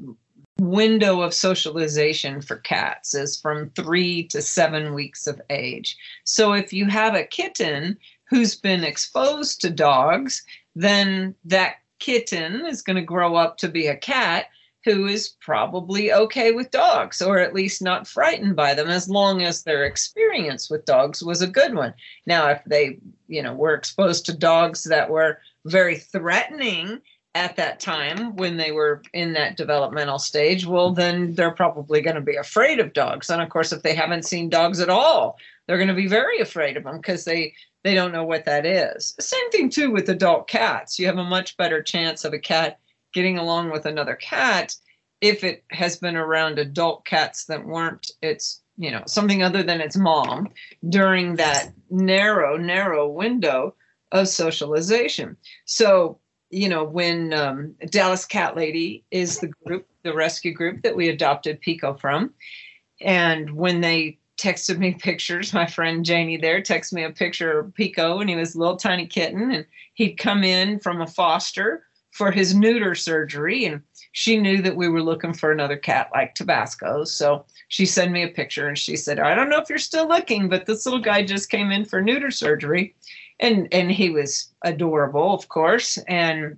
window 0.58 1.20
of 1.20 1.32
socialization 1.32 2.40
for 2.40 2.56
cats 2.56 3.14
is 3.14 3.40
from 3.40 3.70
three 3.70 4.26
to 4.28 4.42
seven 4.42 4.94
weeks 4.94 5.28
of 5.28 5.40
age. 5.48 5.96
So 6.24 6.54
if 6.54 6.72
you 6.72 6.86
have 6.86 7.14
a 7.14 7.24
kitten 7.24 7.98
who's 8.28 8.56
been 8.56 8.82
exposed 8.82 9.60
to 9.60 9.70
dogs, 9.70 10.44
then 10.74 11.34
that 11.44 11.76
kitten 12.00 12.66
is 12.66 12.82
going 12.82 12.96
to 12.96 13.02
grow 13.02 13.36
up 13.36 13.58
to 13.58 13.68
be 13.68 13.86
a 13.86 13.96
cat 13.96 14.46
who 14.84 15.06
is 15.06 15.30
probably 15.40 16.12
okay 16.12 16.52
with 16.52 16.70
dogs 16.70 17.22
or 17.22 17.38
at 17.38 17.54
least 17.54 17.80
not 17.80 18.06
frightened 18.06 18.54
by 18.54 18.74
them 18.74 18.88
as 18.88 19.08
long 19.08 19.42
as 19.42 19.62
their 19.62 19.84
experience 19.84 20.68
with 20.68 20.84
dogs 20.84 21.22
was 21.22 21.40
a 21.40 21.46
good 21.46 21.74
one. 21.74 21.94
Now, 22.26 22.48
if 22.50 22.62
they, 22.66 22.98
you 23.26 23.42
know, 23.42 23.54
were 23.54 23.74
exposed 23.74 24.26
to 24.26 24.36
dogs 24.36 24.84
that 24.84 25.08
were 25.08 25.38
very 25.64 25.96
threatening 25.96 27.00
at 27.34 27.56
that 27.56 27.80
time 27.80 28.36
when 28.36 28.56
they 28.58 28.72
were 28.72 29.02
in 29.12 29.32
that 29.32 29.56
developmental 29.56 30.18
stage, 30.18 30.66
well, 30.66 30.92
then 30.92 31.34
they're 31.34 31.50
probably 31.50 32.00
going 32.02 32.16
to 32.16 32.20
be 32.20 32.36
afraid 32.36 32.78
of 32.78 32.92
dogs. 32.92 33.30
And 33.30 33.40
of 33.40 33.48
course, 33.48 33.72
if 33.72 33.82
they 33.82 33.94
haven't 33.94 34.26
seen 34.26 34.50
dogs 34.50 34.80
at 34.80 34.90
all, 34.90 35.38
they're 35.66 35.78
going 35.78 35.88
to 35.88 35.94
be 35.94 36.06
very 36.06 36.40
afraid 36.40 36.76
of 36.76 36.84
them 36.84 36.98
because 36.98 37.24
they 37.24 37.54
they 37.84 37.94
don't 37.94 38.12
know 38.12 38.24
what 38.24 38.46
that 38.46 38.64
is. 38.64 39.14
Same 39.20 39.50
thing 39.50 39.68
too 39.68 39.90
with 39.90 40.08
adult 40.08 40.48
cats. 40.48 40.98
You 40.98 41.06
have 41.06 41.18
a 41.18 41.24
much 41.24 41.56
better 41.58 41.82
chance 41.82 42.24
of 42.24 42.32
a 42.32 42.38
cat 42.38 42.78
getting 43.14 43.38
along 43.38 43.70
with 43.70 43.86
another 43.86 44.16
cat 44.16 44.74
if 45.20 45.42
it 45.42 45.64
has 45.70 45.96
been 45.96 46.16
around 46.16 46.58
adult 46.58 47.06
cats 47.06 47.46
that 47.46 47.64
weren't 47.64 48.10
its 48.20 48.60
you 48.76 48.90
know 48.90 49.02
something 49.06 49.42
other 49.42 49.62
than 49.62 49.80
its 49.80 49.96
mom 49.96 50.48
during 50.88 51.36
that 51.36 51.72
narrow 51.90 52.56
narrow 52.56 53.08
window 53.08 53.74
of 54.12 54.28
socialization 54.28 55.36
so 55.64 56.18
you 56.50 56.68
know 56.68 56.84
when 56.84 57.32
um, 57.32 57.74
dallas 57.90 58.26
cat 58.26 58.56
lady 58.56 59.04
is 59.10 59.38
the 59.38 59.48
group 59.64 59.86
the 60.02 60.12
rescue 60.12 60.52
group 60.52 60.82
that 60.82 60.96
we 60.96 61.08
adopted 61.08 61.60
pico 61.60 61.94
from 61.94 62.34
and 63.00 63.50
when 63.52 63.80
they 63.80 64.18
texted 64.36 64.78
me 64.78 64.92
pictures. 64.98 65.52
My 65.52 65.66
friend 65.66 66.04
Janie 66.04 66.36
there 66.36 66.60
texted 66.60 66.94
me 66.94 67.04
a 67.04 67.10
picture 67.10 67.60
of 67.60 67.74
Pico, 67.74 68.20
and 68.20 68.28
he 68.28 68.36
was 68.36 68.54
a 68.54 68.58
little 68.58 68.76
tiny 68.76 69.06
kitten, 69.06 69.50
and 69.50 69.66
he'd 69.94 70.16
come 70.16 70.42
in 70.44 70.80
from 70.80 71.00
a 71.00 71.06
foster 71.06 71.84
for 72.14 72.30
his 72.30 72.54
neuter 72.54 72.94
surgery, 72.94 73.64
and 73.64 73.82
she 74.12 74.38
knew 74.38 74.62
that 74.62 74.76
we 74.76 74.88
were 74.88 75.02
looking 75.02 75.34
for 75.34 75.50
another 75.50 75.76
cat 75.76 76.08
like 76.14 76.34
Tabasco. 76.34 77.02
So 77.04 77.44
she 77.68 77.84
sent 77.84 78.12
me 78.12 78.22
a 78.22 78.28
picture, 78.28 78.68
and 78.68 78.78
she 78.78 78.96
said, 78.96 79.18
"I 79.18 79.34
don't 79.34 79.50
know 79.50 79.60
if 79.60 79.68
you're 79.68 79.78
still 79.78 80.08
looking, 80.08 80.48
but 80.48 80.64
this 80.64 80.86
little 80.86 81.00
guy 81.00 81.24
just 81.24 81.50
came 81.50 81.72
in 81.72 81.84
for 81.84 82.00
neuter 82.00 82.30
surgery." 82.30 82.94
And, 83.40 83.66
and 83.72 83.90
he 83.90 84.10
was 84.10 84.54
adorable, 84.62 85.34
of 85.34 85.48
course, 85.48 85.98
and 86.06 86.56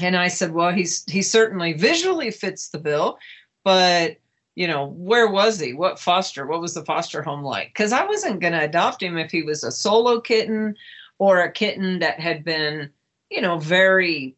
and 0.00 0.16
I 0.16 0.28
said, 0.28 0.52
well, 0.52 0.72
he's 0.72 1.04
he 1.08 1.22
certainly 1.22 1.74
visually 1.74 2.30
fits 2.30 2.68
the 2.68 2.78
bill, 2.78 3.18
but 3.62 4.16
you 4.54 4.66
know, 4.66 4.86
where 4.86 5.28
was 5.28 5.60
he? 5.60 5.72
What 5.72 5.98
foster? 5.98 6.46
What 6.46 6.60
was 6.60 6.74
the 6.74 6.84
foster 6.84 7.22
home 7.22 7.42
like? 7.42 7.68
Because 7.68 7.92
I 7.92 8.04
wasn't 8.04 8.40
to 8.40 8.64
adopt 8.64 9.02
him 9.02 9.16
if 9.16 9.30
he 9.30 9.42
was 9.42 9.64
a 9.64 9.70
solo 9.70 10.20
kitten 10.20 10.76
or 11.18 11.40
a 11.40 11.52
kitten 11.52 12.00
that 12.00 12.20
had 12.20 12.44
been, 12.44 12.90
you 13.30 13.40
know, 13.40 13.58
very, 13.58 14.36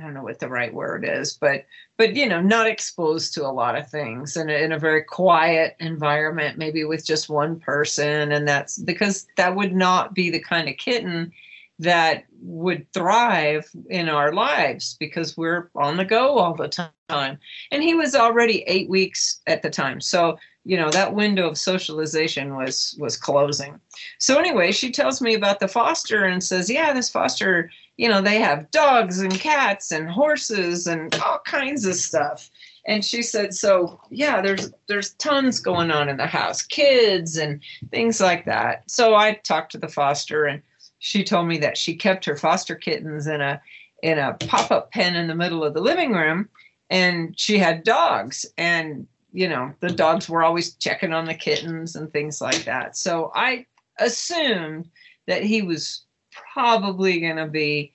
I 0.00 0.04
don't 0.04 0.14
know 0.14 0.22
what 0.22 0.38
the 0.38 0.48
right 0.48 0.72
word 0.72 1.04
is, 1.06 1.34
but, 1.34 1.66
but, 1.98 2.16
you 2.16 2.26
know, 2.26 2.40
not 2.40 2.66
exposed 2.66 3.34
to 3.34 3.46
a 3.46 3.52
lot 3.52 3.76
of 3.76 3.90
things 3.90 4.36
and 4.36 4.50
in 4.50 4.72
a 4.72 4.78
very 4.78 5.02
quiet 5.02 5.76
environment, 5.78 6.56
maybe 6.56 6.84
with 6.84 7.04
just 7.04 7.28
one 7.28 7.60
person. 7.60 8.32
And 8.32 8.48
that's 8.48 8.78
because 8.78 9.26
that 9.36 9.54
would 9.54 9.74
not 9.74 10.14
be 10.14 10.30
the 10.30 10.40
kind 10.40 10.68
of 10.68 10.76
kitten 10.78 11.32
that 11.80 12.24
would 12.42 12.90
thrive 12.92 13.68
in 13.88 14.08
our 14.08 14.32
lives 14.32 14.96
because 15.00 15.36
we're 15.36 15.70
on 15.74 15.96
the 15.96 16.04
go 16.04 16.38
all 16.38 16.54
the 16.54 16.68
time. 16.68 17.38
And 17.70 17.82
he 17.82 17.94
was 17.94 18.14
already 18.14 18.62
eight 18.66 18.88
weeks 18.88 19.40
at 19.46 19.62
the 19.62 19.70
time. 19.70 20.00
So, 20.00 20.38
you 20.64 20.76
know, 20.76 20.90
that 20.90 21.14
window 21.14 21.48
of 21.48 21.56
socialization 21.56 22.54
was 22.54 22.94
was 22.98 23.16
closing. 23.16 23.80
So 24.18 24.38
anyway, 24.38 24.72
she 24.72 24.90
tells 24.90 25.22
me 25.22 25.34
about 25.34 25.58
the 25.58 25.68
foster 25.68 26.24
and 26.24 26.44
says, 26.44 26.68
Yeah, 26.70 26.92
this 26.92 27.08
foster, 27.08 27.70
you 28.00 28.08
know, 28.08 28.22
they 28.22 28.38
have 28.40 28.70
dogs 28.70 29.20
and 29.20 29.38
cats 29.38 29.92
and 29.92 30.08
horses 30.08 30.86
and 30.86 31.14
all 31.16 31.38
kinds 31.44 31.84
of 31.84 31.94
stuff. 31.94 32.48
And 32.86 33.04
she 33.04 33.22
said, 33.22 33.52
So 33.52 34.00
yeah, 34.08 34.40
there's 34.40 34.72
there's 34.88 35.12
tons 35.14 35.60
going 35.60 35.90
on 35.90 36.08
in 36.08 36.16
the 36.16 36.26
house, 36.26 36.62
kids 36.62 37.36
and 37.36 37.60
things 37.90 38.18
like 38.18 38.46
that. 38.46 38.90
So 38.90 39.14
I 39.14 39.34
talked 39.34 39.72
to 39.72 39.78
the 39.78 39.86
foster 39.86 40.46
and 40.46 40.62
she 40.98 41.22
told 41.22 41.46
me 41.46 41.58
that 41.58 41.76
she 41.76 41.94
kept 41.94 42.24
her 42.24 42.38
foster 42.38 42.74
kittens 42.74 43.26
in 43.26 43.42
a 43.42 43.60
in 44.02 44.18
a 44.18 44.32
pop-up 44.32 44.90
pen 44.92 45.14
in 45.14 45.26
the 45.26 45.34
middle 45.34 45.62
of 45.62 45.74
the 45.74 45.82
living 45.82 46.12
room 46.12 46.48
and 46.88 47.38
she 47.38 47.58
had 47.58 47.84
dogs 47.84 48.46
and 48.56 49.06
you 49.30 49.46
know 49.46 49.74
the 49.80 49.90
dogs 49.90 50.26
were 50.26 50.42
always 50.42 50.74
checking 50.76 51.12
on 51.12 51.26
the 51.26 51.34
kittens 51.34 51.96
and 51.96 52.10
things 52.10 52.40
like 52.40 52.64
that 52.64 52.96
so 52.96 53.30
i 53.34 53.66
assumed 53.98 54.88
that 55.26 55.42
he 55.42 55.60
was 55.60 56.06
probably 56.52 57.20
going 57.20 57.36
to 57.36 57.46
be 57.46 57.92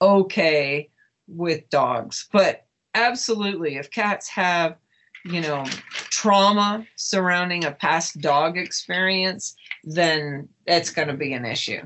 okay 0.00 0.88
with 1.28 1.68
dogs 1.70 2.28
but 2.32 2.66
absolutely 2.94 3.76
if 3.76 3.90
cats 3.90 4.28
have 4.28 4.76
you 5.24 5.40
know 5.40 5.64
trauma 6.10 6.86
surrounding 6.96 7.64
a 7.64 7.70
past 7.70 8.20
dog 8.20 8.56
experience 8.56 9.56
then 9.84 10.48
that's 10.66 10.90
going 10.90 11.08
to 11.08 11.14
be 11.14 11.32
an 11.32 11.44
issue 11.44 11.80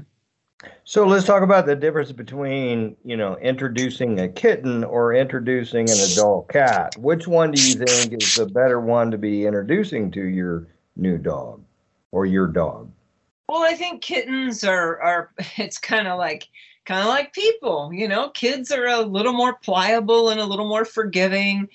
so 0.84 1.06
let's 1.06 1.24
talk 1.24 1.42
about 1.42 1.66
the 1.66 1.76
difference 1.76 2.12
between, 2.12 2.96
you 3.04 3.16
know, 3.16 3.36
introducing 3.38 4.20
a 4.20 4.28
kitten 4.28 4.84
or 4.84 5.14
introducing 5.14 5.88
an 5.88 5.96
adult 6.12 6.48
cat. 6.48 6.96
Which 6.98 7.26
one 7.26 7.52
do 7.52 7.62
you 7.62 7.74
think 7.76 8.22
is 8.22 8.34
the 8.34 8.46
better 8.46 8.80
one 8.80 9.10
to 9.10 9.18
be 9.18 9.46
introducing 9.46 10.10
to 10.12 10.22
your 10.22 10.66
new 10.96 11.16
dog 11.16 11.62
or 12.12 12.26
your 12.26 12.46
dog? 12.46 12.90
Well, 13.50 13.64
I 13.64 13.74
think 13.74 14.00
kittens 14.00 14.62
are 14.62 15.00
are 15.02 15.32
it's 15.56 15.76
kind 15.76 16.06
of 16.06 16.18
like 16.18 16.46
kind 16.86 17.00
of 17.00 17.08
like 17.08 17.32
people, 17.32 17.90
you 17.92 18.06
know, 18.06 18.28
kids 18.30 18.70
are 18.70 18.86
a 18.86 19.00
little 19.00 19.32
more 19.32 19.56
pliable 19.56 20.28
and 20.28 20.38
a 20.38 20.44
little 20.44 20.68
more 20.68 20.84
forgiving 20.84 21.68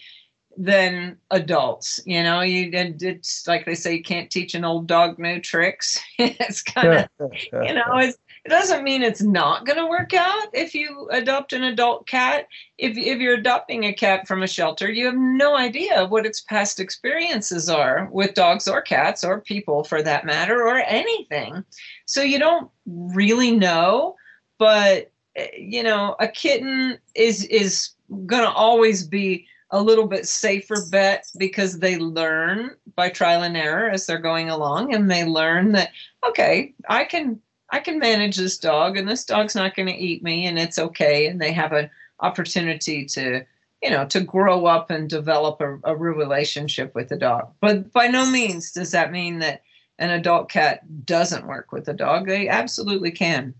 than 0.55 1.17
adults. 1.31 1.99
You 2.05 2.23
know, 2.23 2.39
you 2.39 2.69
it's 2.73 3.45
like 3.45 3.65
they 3.65 3.75
say 3.75 3.95
you 3.95 4.03
can't 4.03 4.31
teach 4.31 4.55
an 4.55 4.63
old 4.63 4.87
dog 4.87 5.19
new 5.19 5.41
tricks. 5.41 6.01
it's 6.17 6.63
kind 6.63 7.05
of 7.19 7.31
you 7.51 7.73
know, 7.73 7.97
it's 7.97 8.17
it 8.45 8.49
doesn't 8.49 8.83
mean 8.83 9.01
it's 9.01 9.23
not 9.23 9.65
going 9.65 9.79
to 9.79 9.87
work 9.87 10.13
out 10.13 10.49
if 10.53 10.75
you 10.75 11.09
adopt 11.11 11.51
an 11.51 11.63
adult 11.63 12.05
cat. 12.05 12.47
If, 12.77 12.95
if 12.95 13.19
you're 13.19 13.33
adopting 13.33 13.85
a 13.85 13.93
cat 13.93 14.27
from 14.27 14.43
a 14.43 14.47
shelter, 14.47 14.91
you 14.91 15.07
have 15.07 15.17
no 15.17 15.55
idea 15.55 16.05
what 16.05 16.27
its 16.27 16.41
past 16.41 16.79
experiences 16.79 17.69
are 17.69 18.07
with 18.11 18.35
dogs 18.35 18.67
or 18.67 18.83
cats 18.83 19.23
or 19.23 19.41
people 19.41 19.83
for 19.83 20.03
that 20.03 20.25
matter 20.25 20.61
or 20.61 20.77
anything. 20.77 21.65
So 22.05 22.21
you 22.21 22.37
don't 22.37 22.69
really 22.85 23.49
know, 23.49 24.15
but 24.59 25.11
eh, 25.35 25.47
you 25.57 25.81
know, 25.81 26.15
a 26.19 26.27
kitten 26.27 26.99
is 27.15 27.45
is 27.45 27.89
going 28.27 28.43
to 28.43 28.51
always 28.51 29.07
be 29.07 29.47
a 29.71 29.81
little 29.81 30.05
bit 30.05 30.27
safer 30.27 30.85
bet 30.91 31.25
because 31.39 31.79
they 31.79 31.97
learn 31.97 32.75
by 32.95 33.09
trial 33.09 33.41
and 33.41 33.57
error 33.57 33.89
as 33.89 34.05
they're 34.05 34.19
going 34.19 34.51
along 34.51 34.93
and 34.93 35.09
they 35.09 35.25
learn 35.25 35.71
that 35.71 35.89
okay, 36.23 36.75
I 36.87 37.05
can 37.05 37.41
I 37.75 37.79
can 37.79 37.99
manage 37.99 38.37
this 38.37 38.57
dog 38.57 38.95
and 38.95 39.05
this 39.05 39.25
dog's 39.25 39.53
not 39.53 39.75
going 39.75 39.89
to 39.89 39.93
eat 39.93 40.23
me 40.23 40.45
and 40.45 40.57
it's 40.57 40.79
okay. 40.79 41.27
And 41.27 41.41
they 41.41 41.51
have 41.51 41.73
an 41.73 41.89
opportunity 42.21 43.03
to, 43.07 43.45
you 43.83 43.89
know, 43.89 44.05
to 44.05 44.21
grow 44.21 44.65
up 44.65 44.91
and 44.91 45.09
develop 45.09 45.59
a, 45.59 45.77
a 45.83 45.93
real 45.93 46.13
relationship 46.13 46.95
with 46.95 47.09
the 47.09 47.17
dog. 47.17 47.51
But 47.59 47.91
by 47.91 48.07
no 48.07 48.31
means 48.31 48.71
does 48.71 48.91
that 48.91 49.11
mean 49.11 49.39
that 49.39 49.63
an 49.99 50.11
adult 50.11 50.49
cat 50.49 51.05
doesn't 51.05 51.47
work 51.47 51.73
with 51.73 51.83
the 51.83 51.93
dog. 51.93 52.27
They 52.27 52.47
absolutely 52.47 53.11
can. 53.11 53.53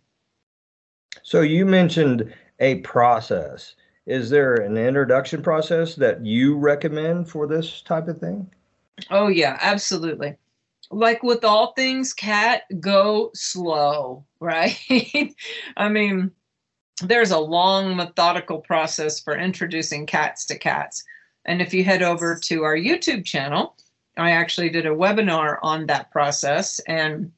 So 1.22 1.42
you 1.42 1.66
mentioned 1.66 2.34
a 2.62 2.76
process. 2.76 3.76
Is 4.06 4.30
there 4.30 4.56
an 4.56 4.78
introduction 4.78 5.42
process 5.42 5.94
that 5.96 6.26
you 6.26 6.56
recommend 6.56 7.30
for 7.30 7.48
this 7.48 7.82
type 7.82 8.08
of 8.08 8.22
thing? 8.22 8.50
Oh 9.12 9.28
yeah, 9.28 9.58
absolutely 9.60 10.38
like 10.92 11.24
with 11.24 11.44
all 11.44 11.74
things 11.74 12.14
cat 12.14 12.64
go 12.80 13.32
slow 13.34 14.24
right? 14.40 15.36
I 15.78 15.90
mean 15.90 16.32
there's 17.02 17.32
a 17.32 17.40
long 17.40 17.96
methodical 17.96 18.60
process 18.60 19.20
for 19.20 19.38
introducing 19.38 20.06
cats 20.06 20.46
to 20.46 20.58
cats. 20.58 21.04
And 21.44 21.62
if 21.62 21.74
you 21.74 21.84
head 21.84 22.02
over 22.02 22.40
to 22.44 22.64
our 22.64 22.76
youtube 22.76 23.26
channel 23.26 23.76
i 24.18 24.32
actually 24.32 24.70
did 24.70 24.86
a 24.86 24.90
webinar 24.90 25.58
on 25.62 25.86
that 25.88 26.12
process 26.12 26.80
and 26.88 27.32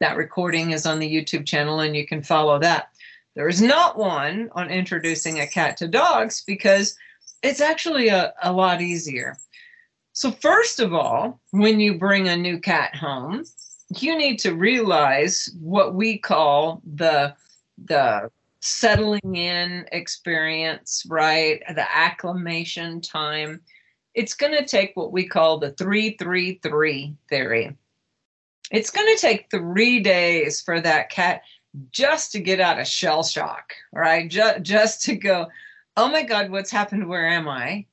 that 0.00 0.16
recording 0.16 0.72
is 0.72 0.84
on 0.84 0.98
the 0.98 1.14
youtube 1.14 1.46
channel 1.46 1.80
and 1.80 1.94
you 1.94 2.06
can 2.06 2.22
follow 2.22 2.58
that. 2.58 2.88
There 3.34 3.48
is 3.48 3.62
not 3.62 3.96
one 3.96 4.50
on 4.52 4.70
introducing 4.70 5.40
a 5.40 5.46
cat 5.46 5.76
to 5.78 5.88
dogs 5.88 6.42
because 6.44 6.96
it's 7.42 7.60
actually 7.60 8.08
a, 8.08 8.34
a 8.42 8.52
lot 8.52 8.82
easier 8.82 9.36
so, 10.12 10.30
first 10.30 10.80
of 10.80 10.92
all, 10.92 11.40
when 11.50 11.80
you 11.80 11.98
bring 11.98 12.28
a 12.28 12.36
new 12.36 12.58
cat 12.58 12.94
home, 12.94 13.44
you 13.98 14.16
need 14.16 14.38
to 14.40 14.54
realize 14.54 15.54
what 15.60 15.94
we 15.94 16.18
call 16.18 16.82
the 16.94 17.34
the 17.84 18.30
settling 18.60 19.34
in 19.34 19.86
experience, 19.92 21.04
right? 21.08 21.62
The 21.74 21.86
acclimation 21.96 23.00
time. 23.00 23.60
It's 24.14 24.34
going 24.34 24.52
to 24.52 24.66
take 24.66 24.92
what 24.94 25.10
we 25.10 25.26
call 25.26 25.58
the 25.58 25.70
333 25.72 27.16
theory. 27.28 27.76
It's 28.70 28.90
going 28.90 29.14
to 29.14 29.20
take 29.20 29.50
3 29.50 30.00
days 30.00 30.60
for 30.60 30.80
that 30.80 31.10
cat 31.10 31.42
just 31.90 32.32
to 32.32 32.40
get 32.40 32.60
out 32.60 32.78
of 32.78 32.86
shell 32.86 33.22
shock, 33.22 33.72
right? 33.92 34.30
Just, 34.30 34.62
just 34.62 35.02
to 35.04 35.16
go, 35.16 35.48
oh 35.96 36.08
my 36.10 36.22
God, 36.22 36.50
what's 36.50 36.70
happened? 36.70 37.08
Where 37.08 37.26
am 37.26 37.48
I? 37.48 37.86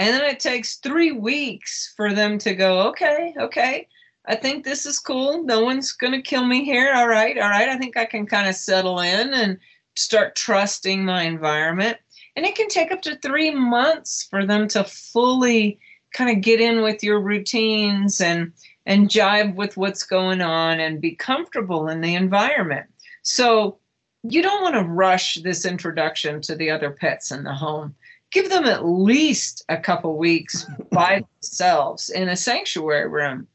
And 0.00 0.14
then 0.14 0.24
it 0.24 0.40
takes 0.40 0.76
three 0.76 1.12
weeks 1.12 1.92
for 1.94 2.14
them 2.14 2.38
to 2.38 2.54
go, 2.54 2.88
okay, 2.88 3.34
okay, 3.38 3.86
I 4.24 4.34
think 4.34 4.64
this 4.64 4.86
is 4.86 4.98
cool. 4.98 5.44
No 5.44 5.62
one's 5.62 5.92
going 5.92 6.14
to 6.14 6.22
kill 6.22 6.46
me 6.46 6.64
here. 6.64 6.94
All 6.94 7.06
right, 7.06 7.36
all 7.36 7.50
right. 7.50 7.68
I 7.68 7.76
think 7.76 7.98
I 7.98 8.06
can 8.06 8.24
kind 8.24 8.48
of 8.48 8.54
settle 8.54 9.00
in 9.00 9.34
and 9.34 9.58
start 9.94 10.36
trusting 10.36 11.04
my 11.04 11.24
environment. 11.24 11.98
And 12.34 12.46
it 12.46 12.54
can 12.54 12.68
take 12.68 12.90
up 12.90 13.02
to 13.02 13.16
three 13.16 13.50
months 13.50 14.26
for 14.30 14.46
them 14.46 14.68
to 14.68 14.84
fully 14.84 15.78
kind 16.14 16.34
of 16.34 16.42
get 16.42 16.62
in 16.62 16.80
with 16.80 17.04
your 17.04 17.20
routines 17.20 18.22
and 18.22 18.54
and 18.86 19.10
jive 19.10 19.54
with 19.54 19.76
what's 19.76 20.02
going 20.02 20.40
on 20.40 20.80
and 20.80 21.02
be 21.02 21.14
comfortable 21.14 21.88
in 21.88 22.00
the 22.00 22.14
environment. 22.14 22.86
So 23.20 23.76
you 24.22 24.40
don't 24.40 24.62
want 24.62 24.76
to 24.76 24.82
rush 24.82 25.34
this 25.42 25.66
introduction 25.66 26.40
to 26.42 26.54
the 26.54 26.70
other 26.70 26.90
pets 26.90 27.30
in 27.30 27.44
the 27.44 27.52
home. 27.52 27.94
Give 28.30 28.48
them 28.48 28.64
at 28.64 28.86
least 28.86 29.64
a 29.68 29.76
couple 29.76 30.16
weeks 30.16 30.66
by 30.90 31.24
themselves 31.42 32.10
in 32.10 32.28
a 32.28 32.36
sanctuary 32.36 33.08
room. 33.08 33.48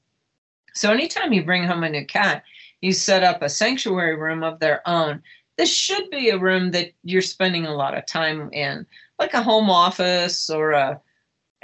So 0.73 0.91
anytime 0.91 1.31
you 1.31 1.43
bring 1.43 1.63
home 1.63 1.83
a 1.83 1.89
new 1.89 2.05
cat, 2.05 2.43
you 2.81 2.91
set 2.91 3.23
up 3.23 3.41
a 3.41 3.49
sanctuary 3.49 4.15
room 4.15 4.43
of 4.43 4.59
their 4.59 4.87
own. 4.87 5.23
This 5.57 5.73
should 5.73 6.09
be 6.09 6.29
a 6.29 6.37
room 6.37 6.71
that 6.71 6.91
you're 7.03 7.21
spending 7.21 7.65
a 7.65 7.73
lot 7.73 7.97
of 7.97 8.05
time 8.05 8.49
in, 8.51 8.85
like 9.17 9.33
a 9.33 9.43
home 9.43 9.69
office 9.69 10.49
or 10.49 10.71
a 10.71 10.99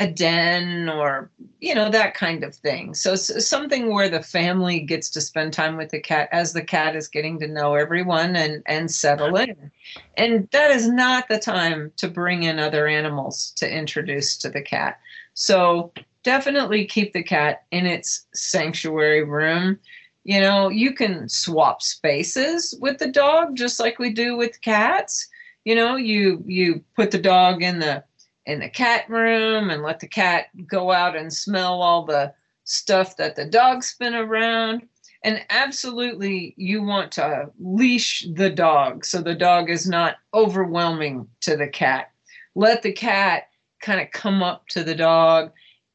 a 0.01 0.07
den 0.07 0.89
or 0.89 1.29
you 1.59 1.75
know 1.75 1.87
that 1.91 2.15
kind 2.15 2.43
of 2.43 2.55
thing. 2.55 2.95
So, 2.95 3.15
so, 3.15 3.37
something 3.37 3.93
where 3.93 4.09
the 4.09 4.23
family 4.23 4.79
gets 4.79 5.11
to 5.11 5.21
spend 5.21 5.53
time 5.53 5.77
with 5.77 5.91
the 5.91 5.99
cat 5.99 6.27
as 6.31 6.53
the 6.53 6.63
cat 6.63 6.95
is 6.95 7.07
getting 7.07 7.39
to 7.39 7.47
know 7.47 7.75
everyone 7.75 8.35
and 8.35 8.63
and 8.65 8.89
settle 8.89 9.35
in. 9.35 9.71
And 10.17 10.49
that 10.51 10.71
is 10.71 10.89
not 10.89 11.27
the 11.29 11.37
time 11.37 11.91
to 11.97 12.07
bring 12.07 12.43
in 12.43 12.57
other 12.57 12.87
animals 12.87 13.53
to 13.57 13.71
introduce 13.71 14.37
to 14.37 14.49
the 14.49 14.63
cat. 14.63 14.99
So 15.35 15.93
definitely 16.23 16.85
keep 16.85 17.13
the 17.13 17.23
cat 17.23 17.63
in 17.69 17.85
its 17.85 18.25
sanctuary 18.33 19.23
room. 19.23 19.77
You 20.23 20.41
know 20.41 20.69
you 20.69 20.93
can 20.93 21.29
swap 21.29 21.83
spaces 21.83 22.73
with 22.81 22.97
the 22.97 23.11
dog 23.11 23.55
just 23.55 23.79
like 23.79 23.99
we 23.99 24.11
do 24.11 24.35
with 24.35 24.61
cats. 24.61 25.27
You 25.63 25.75
know 25.75 25.95
you 25.95 26.43
you 26.47 26.83
put 26.95 27.11
the 27.11 27.19
dog 27.19 27.61
in 27.61 27.77
the 27.77 28.03
in 28.45 28.59
the 28.59 28.69
cat 28.69 29.09
room 29.09 29.69
and 29.69 29.83
let 29.83 29.99
the 29.99 30.07
cat 30.07 30.47
go 30.67 30.91
out 30.91 31.15
and 31.15 31.31
smell 31.31 31.81
all 31.81 32.05
the 32.05 32.33
stuff 32.63 33.17
that 33.17 33.35
the 33.35 33.45
dog's 33.45 33.95
been 33.97 34.15
around. 34.15 34.87
And 35.23 35.45
absolutely, 35.51 36.55
you 36.57 36.81
want 36.81 37.11
to 37.13 37.51
leash 37.59 38.25
the 38.33 38.49
dog 38.49 39.05
so 39.05 39.21
the 39.21 39.35
dog 39.35 39.69
is 39.69 39.87
not 39.87 40.15
overwhelming 40.33 41.27
to 41.41 41.55
the 41.55 41.67
cat. 41.67 42.11
Let 42.55 42.81
the 42.81 42.91
cat 42.91 43.49
kind 43.81 44.01
of 44.01 44.11
come 44.11 44.41
up 44.41 44.67
to 44.69 44.83
the 44.83 44.95
dog 44.95 45.51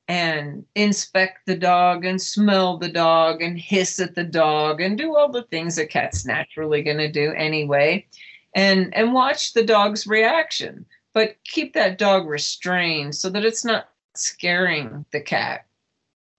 and 0.08 0.64
inspect 0.76 1.46
the 1.46 1.56
dog 1.56 2.04
and 2.04 2.20
smell 2.20 2.78
the 2.78 2.88
dog 2.88 3.42
and 3.42 3.58
hiss 3.58 3.98
at 3.98 4.14
the 4.14 4.24
dog 4.24 4.80
and 4.80 4.96
do 4.96 5.16
all 5.16 5.30
the 5.30 5.42
things 5.44 5.78
a 5.78 5.86
cat's 5.86 6.24
naturally 6.24 6.82
going 6.82 6.98
to 6.98 7.10
do 7.10 7.32
anyway 7.32 8.06
and 8.54 8.94
and 8.94 9.12
watch 9.12 9.52
the 9.52 9.64
dog's 9.64 10.06
reaction 10.06 10.86
but 11.16 11.42
keep 11.44 11.72
that 11.72 11.96
dog 11.96 12.28
restrained 12.28 13.14
so 13.14 13.30
that 13.30 13.42
it's 13.42 13.64
not 13.64 13.88
scaring 14.14 15.06
the 15.12 15.20
cat. 15.20 15.64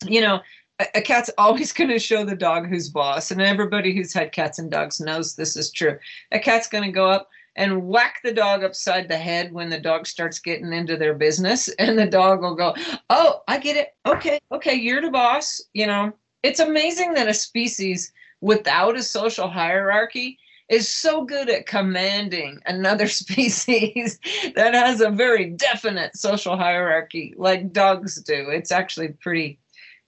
You 0.06 0.22
know, 0.22 0.42
a, 0.78 0.86
a 0.94 1.02
cat's 1.02 1.32
always 1.40 1.74
going 1.74 1.90
to 1.90 1.98
show 1.98 2.24
the 2.24 2.36
dog 2.36 2.68
who's 2.68 2.88
boss, 2.88 3.32
and 3.32 3.42
everybody 3.42 3.92
who's 3.92 4.14
had 4.14 4.32
cats 4.32 4.60
and 4.60 4.70
dogs 4.70 5.00
knows 5.00 5.36
this 5.36 5.58
is 5.58 5.72
true. 5.72 5.98
A 6.32 6.38
cat's 6.38 6.68
going 6.68 6.84
to 6.84 6.92
go 6.92 7.10
up 7.10 7.28
and 7.56 7.88
whack 7.88 8.20
the 8.24 8.32
dog 8.32 8.64
upside 8.64 9.08
the 9.08 9.18
head 9.18 9.52
when 9.52 9.72
the 9.72 9.80
dog 9.80 10.06
starts 10.06 10.38
getting 10.38 10.72
into 10.72 10.96
their 10.96 11.16
business, 11.16 11.70
and 11.80 11.98
the 11.98 12.06
dog 12.06 12.44
will 12.44 12.54
go, 12.54 12.76
Oh, 13.10 13.42
I 13.48 13.58
get 13.58 13.78
it. 13.78 13.96
Okay, 14.06 14.40
okay, 14.52 14.76
you're 14.76 15.02
the 15.02 15.10
boss. 15.10 15.60
You 15.74 15.88
know, 15.88 16.14
it's 16.44 16.60
amazing 16.60 17.16
that 17.16 17.28
a 17.28 17.34
species 17.34 18.14
without 18.42 18.96
a 18.96 19.02
social 19.02 19.48
hierarchy 19.48 20.38
is 20.70 20.88
so 20.88 21.24
good 21.24 21.50
at 21.50 21.66
commanding 21.66 22.60
another 22.66 23.08
species 23.08 24.20
that 24.56 24.74
has 24.74 25.02
a 25.02 25.10
very 25.10 25.46
definite 25.52 26.16
social 26.16 26.58
hierarchy 26.58 27.34
like 27.38 27.72
dogs 27.72 28.22
do. 28.22 28.50
It's 28.50 28.72
actually 28.72 29.10
pretty 29.10 29.60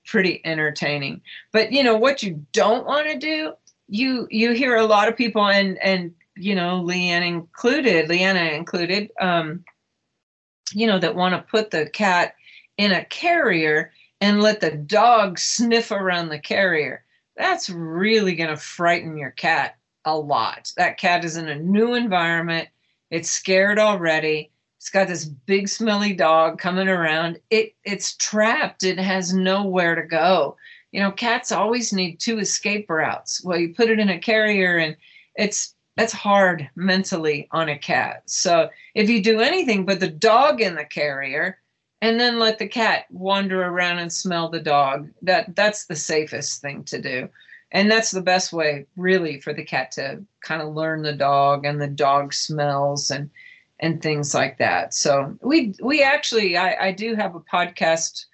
pretty 0.05 0.41
entertaining. 0.43 1.21
But 1.51 1.71
you 1.71 1.83
know 1.83 1.95
what 1.95 2.23
you 2.23 2.43
don't 2.51 2.85
want 2.85 3.07
to 3.07 3.17
do? 3.17 3.53
You 3.87 4.27
you 4.29 4.51
hear 4.51 4.75
a 4.75 4.85
lot 4.85 5.07
of 5.07 5.17
people 5.17 5.45
and 5.45 5.77
and 5.79 6.13
you 6.35 6.55
know 6.55 6.83
Leanne 6.83 7.25
included, 7.25 8.09
LeAnna 8.09 8.53
included, 8.53 9.11
um, 9.19 9.63
you 10.73 10.87
know 10.87 10.99
that 10.99 11.15
want 11.15 11.35
to 11.35 11.49
put 11.51 11.71
the 11.71 11.89
cat 11.89 12.35
in 12.77 12.91
a 12.91 13.05
carrier 13.05 13.91
and 14.21 14.41
let 14.41 14.59
the 14.59 14.71
dog 14.71 15.39
sniff 15.39 15.91
around 15.91 16.29
the 16.29 16.39
carrier. 16.39 17.03
That's 17.37 17.69
really 17.69 18.35
going 18.35 18.49
to 18.49 18.57
frighten 18.57 19.17
your 19.17 19.31
cat 19.31 19.78
a 20.09 20.17
lot. 20.17 20.71
That 20.77 20.97
cat 20.97 21.23
is 21.23 21.37
in 21.37 21.47
a 21.47 21.55
new 21.55 21.93
environment. 21.93 22.69
It's 23.09 23.29
scared 23.29 23.79
already. 23.79 24.51
It's 24.77 24.89
got 24.89 25.07
this 25.07 25.25
big 25.25 25.67
smelly 25.67 26.13
dog 26.13 26.57
coming 26.59 26.87
around. 26.87 27.39
It 27.49 27.75
it's 27.83 28.15
trapped. 28.15 28.83
It 28.83 28.97
has 28.97 29.33
nowhere 29.33 29.95
to 29.95 30.03
go. 30.03 30.55
You 30.91 31.01
know, 31.01 31.11
cats 31.11 31.51
always 31.51 31.93
need 31.93 32.19
two 32.19 32.39
escape 32.39 32.89
routes. 32.89 33.43
Well, 33.43 33.59
you 33.59 33.73
put 33.73 33.89
it 33.89 33.99
in 33.99 34.09
a 34.09 34.19
carrier 34.19 34.77
and 34.77 34.95
it's 35.35 35.75
that's 35.95 36.13
hard 36.13 36.69
mentally 36.75 37.47
on 37.51 37.69
a 37.69 37.77
cat. 37.77 38.23
So 38.25 38.69
if 38.95 39.09
you 39.09 39.21
do 39.21 39.41
anything 39.41 39.85
but 39.85 39.99
the 39.99 40.07
dog 40.07 40.61
in 40.61 40.75
the 40.75 40.85
carrier 40.85 41.59
and 42.01 42.17
then 42.17 42.39
let 42.39 42.57
the 42.57 42.67
cat 42.67 43.05
wander 43.11 43.63
around 43.63 43.99
and 43.99 44.11
smell 44.11 44.47
the 44.47 44.61
dog, 44.61 45.09
that 45.23 45.55
that's 45.55 45.85
the 45.85 45.95
safest 45.95 46.61
thing 46.61 46.83
to 46.85 47.01
do 47.01 47.29
and 47.71 47.89
that's 47.89 48.11
the 48.11 48.21
best 48.21 48.51
way 48.51 48.85
really 48.95 49.39
for 49.39 49.53
the 49.53 49.63
cat 49.63 49.91
to 49.91 50.23
kind 50.41 50.61
of 50.61 50.73
learn 50.73 51.01
the 51.01 51.13
dog 51.13 51.65
and 51.65 51.81
the 51.81 51.87
dog 51.87 52.33
smells 52.33 53.11
and 53.11 53.29
and 53.81 54.01
things 54.01 54.33
like 54.33 54.57
that. 54.57 54.93
So 54.93 55.37
we 55.41 55.73
we 55.81 56.03
actually 56.03 56.57
i, 56.57 56.87
I 56.87 56.91
do 56.91 57.15
have 57.15 57.35
a 57.35 57.39
podcast 57.39 58.25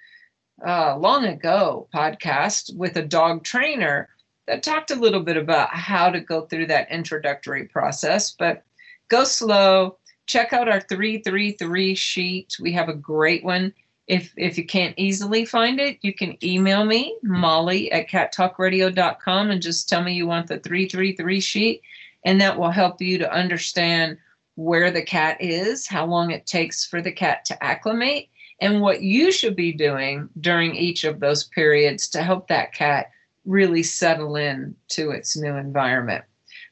uh, 0.65 0.97
long 0.97 1.25
ago 1.25 1.87
podcast 1.93 2.75
with 2.75 2.95
a 2.95 3.03
dog 3.03 3.43
trainer 3.43 4.09
that 4.47 4.63
talked 4.63 4.91
a 4.91 4.95
little 4.95 5.21
bit 5.21 5.37
about 5.37 5.69
how 5.69 6.09
to 6.09 6.21
go 6.21 6.41
through 6.41 6.67
that 6.67 6.91
introductory 6.91 7.65
process. 7.65 8.31
But 8.31 8.63
go 9.09 9.23
slow 9.23 9.97
check 10.25 10.53
out 10.53 10.67
our 10.67 10.81
333 10.81 11.95
sheet. 11.95 12.55
We 12.59 12.71
have 12.73 12.89
a 12.89 12.93
great 12.93 13.43
one 13.43 13.73
if 14.07 14.33
if 14.37 14.57
you 14.57 14.65
can't 14.65 14.93
easily 14.97 15.45
find 15.45 15.79
it, 15.79 15.97
you 16.01 16.13
can 16.13 16.37
email 16.43 16.85
me, 16.85 17.17
Molly 17.23 17.91
at 17.91 18.09
cattalkradio.com, 18.09 19.51
and 19.51 19.61
just 19.61 19.89
tell 19.89 20.03
me 20.03 20.13
you 20.13 20.27
want 20.27 20.47
the 20.47 20.59
333 20.59 21.39
sheet, 21.39 21.81
and 22.23 22.39
that 22.39 22.57
will 22.57 22.71
help 22.71 23.01
you 23.01 23.17
to 23.17 23.33
understand 23.33 24.17
where 24.55 24.91
the 24.91 25.01
cat 25.01 25.37
is, 25.41 25.87
how 25.87 26.05
long 26.05 26.31
it 26.31 26.45
takes 26.45 26.85
for 26.85 27.01
the 27.01 27.11
cat 27.11 27.45
to 27.45 27.63
acclimate, 27.63 28.29
and 28.61 28.81
what 28.81 29.01
you 29.01 29.31
should 29.31 29.55
be 29.55 29.71
doing 29.73 30.29
during 30.39 30.75
each 30.75 31.03
of 31.03 31.19
those 31.19 31.45
periods 31.45 32.07
to 32.07 32.21
help 32.21 32.47
that 32.47 32.73
cat 32.73 33.11
really 33.43 33.83
settle 33.83 34.35
in 34.35 34.75
to 34.87 35.11
its 35.11 35.35
new 35.35 35.55
environment. 35.55 36.23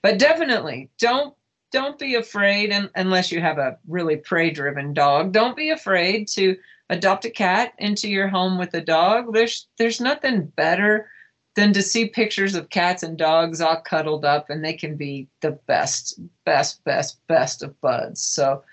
But 0.02 0.20
definitely 0.20 0.90
don't 1.00 1.34
don't 1.72 1.98
be 1.98 2.14
afraid 2.14 2.70
and, 2.70 2.88
unless 2.94 3.32
you 3.32 3.42
have 3.42 3.58
a 3.58 3.80
really 3.88 4.16
prey 4.16 4.52
driven 4.52 4.94
dog 4.94 5.32
don't 5.32 5.58
be 5.58 5.72
afraid 5.72 6.28
to 6.28 6.56
adopt 6.90 7.26
a 7.26 7.30
cat 7.30 7.74
into 7.78 8.10
your 8.10 8.28
home 8.28 8.58
with 8.58 8.74
a 8.74 8.82
dog 8.82 9.34
there's 9.34 9.68
there's 9.78 10.02
nothing 10.02 10.46
better 10.56 11.08
than 11.56 11.74
to 11.74 11.82
see 11.82 12.08
pictures 12.08 12.56
of 12.56 12.70
cats 12.70 13.04
and 13.04 13.18
dogs 13.18 13.62
all 13.62 13.80
cuddled 13.82 14.26
up 14.26 14.50
and 14.50 14.64
they 14.64 14.74
can 14.74 14.96
be 14.96 15.28
the 15.42 15.52
best 15.68 16.20
best 16.46 16.84
best 16.84 17.26
best 17.28 17.64
of 17.64 17.80
buds. 17.82 18.22
So 18.22 18.64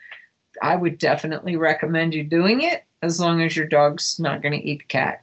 i 0.62 0.74
would 0.74 0.98
definitely 0.98 1.56
recommend 1.56 2.14
you 2.14 2.24
doing 2.24 2.62
it 2.62 2.84
as 3.02 3.20
long 3.20 3.40
as 3.42 3.56
your 3.56 3.66
dog's 3.66 4.18
not 4.18 4.42
going 4.42 4.52
to 4.52 4.66
eat 4.66 4.80
the 4.80 4.84
cat. 4.84 5.22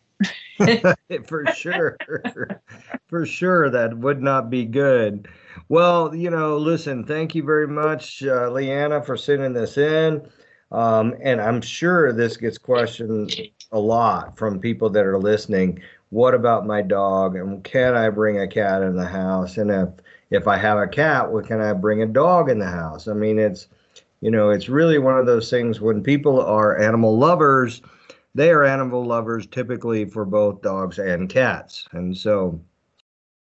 For 1.28 1.46
sure. 1.54 1.98
For 3.08 3.26
sure 3.26 3.70
that 3.70 3.98
would 3.98 4.22
not 4.22 4.50
be 4.50 4.66
good. 4.66 5.28
Well 5.70 6.16
you 6.16 6.30
know 6.30 6.58
listen 6.58 7.04
thank 7.04 7.36
you 7.36 7.44
very 7.44 7.68
much 7.68 8.24
uh, 8.24 8.50
LeAnna 8.50 9.06
for 9.06 9.18
sending 9.18 9.54
this 9.54 9.78
in 9.78 10.28
um, 10.72 11.16
and 11.22 11.40
I'm 11.42 11.62
sure 11.62 12.12
this 12.12 12.38
gets 12.38 12.58
questioned 12.58 13.36
a 13.72 13.80
lot 13.80 14.38
from 14.38 14.60
people 14.60 14.90
that 14.92 15.06
are 15.06 15.18
listening. 15.18 15.82
What 16.10 16.34
about 16.34 16.66
my 16.66 16.82
dog? 16.82 17.36
And 17.36 17.64
can 17.64 17.96
I 17.96 18.10
bring 18.10 18.40
a 18.40 18.48
cat 18.48 18.82
in 18.82 18.96
the 18.96 19.06
house? 19.06 19.58
And 19.58 19.72
if 19.72 19.90
if 20.30 20.48
I 20.48 20.58
have 20.58 20.78
a 20.78 20.88
cat, 20.88 21.32
what 21.32 21.48
can 21.48 21.62
I 21.62 21.74
bring 21.74 22.02
a 22.02 22.06
dog 22.06 22.50
in 22.50 22.60
the 22.60 22.70
house? 22.70 23.08
I 23.08 23.14
mean, 23.14 23.40
it's 23.40 23.68
you 24.22 24.32
know, 24.32 24.50
it's 24.50 24.68
really 24.68 24.98
one 24.98 25.18
of 25.18 25.26
those 25.26 25.50
things 25.50 25.80
when 25.80 26.02
people 26.02 26.42
are 26.42 26.80
animal 26.80 27.18
lovers, 27.18 27.82
they 28.36 28.50
are 28.50 28.64
animal 28.64 29.06
lovers 29.06 29.46
typically 29.48 30.06
for 30.06 30.26
both 30.26 30.62
dogs 30.62 31.00
and 31.00 31.30
cats. 31.30 31.88
And 31.92 32.18
so 32.18 32.60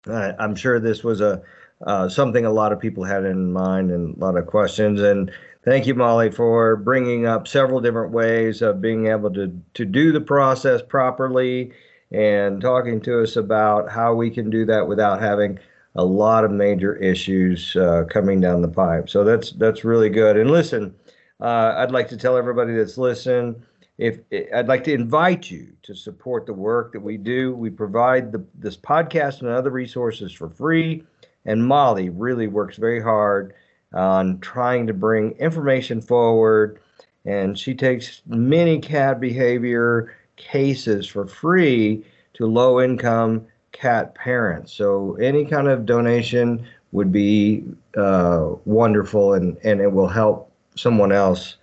I'm 0.06 0.54
sure 0.54 0.80
this 0.80 1.04
was 1.04 1.20
a 1.20 1.42
uh, 1.86 2.08
something 2.08 2.44
a 2.44 2.52
lot 2.52 2.72
of 2.72 2.80
people 2.80 3.04
had 3.04 3.24
in 3.24 3.52
mind 3.52 3.90
and 3.90 4.16
a 4.16 4.18
lot 4.18 4.36
of 4.36 4.46
questions. 4.46 5.00
And 5.00 5.30
thank 5.64 5.86
you, 5.86 5.94
Molly, 5.94 6.30
for 6.30 6.76
bringing 6.76 7.26
up 7.26 7.48
several 7.48 7.80
different 7.80 8.12
ways 8.12 8.62
of 8.62 8.80
being 8.80 9.06
able 9.06 9.32
to, 9.32 9.60
to 9.74 9.84
do 9.84 10.12
the 10.12 10.20
process 10.20 10.82
properly 10.82 11.72
and 12.12 12.60
talking 12.60 13.00
to 13.00 13.22
us 13.22 13.36
about 13.36 13.90
how 13.90 14.14
we 14.14 14.30
can 14.30 14.50
do 14.50 14.64
that 14.66 14.86
without 14.86 15.20
having 15.20 15.58
a 15.96 16.04
lot 16.04 16.44
of 16.44 16.50
major 16.50 16.96
issues 16.96 17.76
uh, 17.76 18.04
coming 18.10 18.40
down 18.40 18.62
the 18.62 18.68
pipe. 18.68 19.08
So 19.08 19.24
that's 19.24 19.52
that's 19.52 19.84
really 19.84 20.10
good. 20.10 20.36
And 20.36 20.50
listen, 20.50 20.94
uh, 21.40 21.74
I'd 21.76 21.92
like 21.92 22.08
to 22.08 22.16
tell 22.16 22.36
everybody 22.36 22.74
that's 22.74 22.98
listening, 22.98 23.62
if 23.98 24.18
I'd 24.54 24.68
like 24.68 24.84
to 24.84 24.92
invite 24.92 25.50
you 25.50 25.72
to 25.82 25.94
support 25.94 26.46
the 26.46 26.52
work 26.52 26.92
that 26.92 27.00
we 27.00 27.16
do. 27.16 27.54
We 27.54 27.70
provide 27.70 28.32
the, 28.32 28.44
this 28.54 28.76
podcast 28.76 29.40
and 29.40 29.50
other 29.50 29.70
resources 29.70 30.32
for 30.32 30.48
free. 30.48 31.04
And 31.46 31.64
Molly 31.66 32.08
really 32.08 32.48
works 32.48 32.76
very 32.76 33.02
hard 33.02 33.54
on 33.94 34.38
trying 34.40 34.86
to 34.86 34.92
bring 34.92 35.32
information 35.32 36.00
forward. 36.00 36.78
And 37.24 37.58
she 37.58 37.74
takes 37.74 38.22
many 38.26 38.78
cat 38.80 39.20
behavior 39.20 40.14
cases 40.36 41.06
for 41.06 41.26
free 41.26 42.04
to 42.34 42.46
low 42.46 42.80
income 42.80 43.46
cat 43.72 44.14
parents. 44.14 44.72
So 44.72 45.14
any 45.20 45.44
kind 45.44 45.68
of 45.68 45.86
donation 45.86 46.66
would 46.92 47.10
be 47.10 47.64
uh, 47.96 48.50
wonderful 48.64 49.34
and, 49.34 49.56
and 49.64 49.80
it 49.80 49.92
will 49.92 50.08
help 50.08 50.52
someone 50.76 51.12
else 51.12 51.56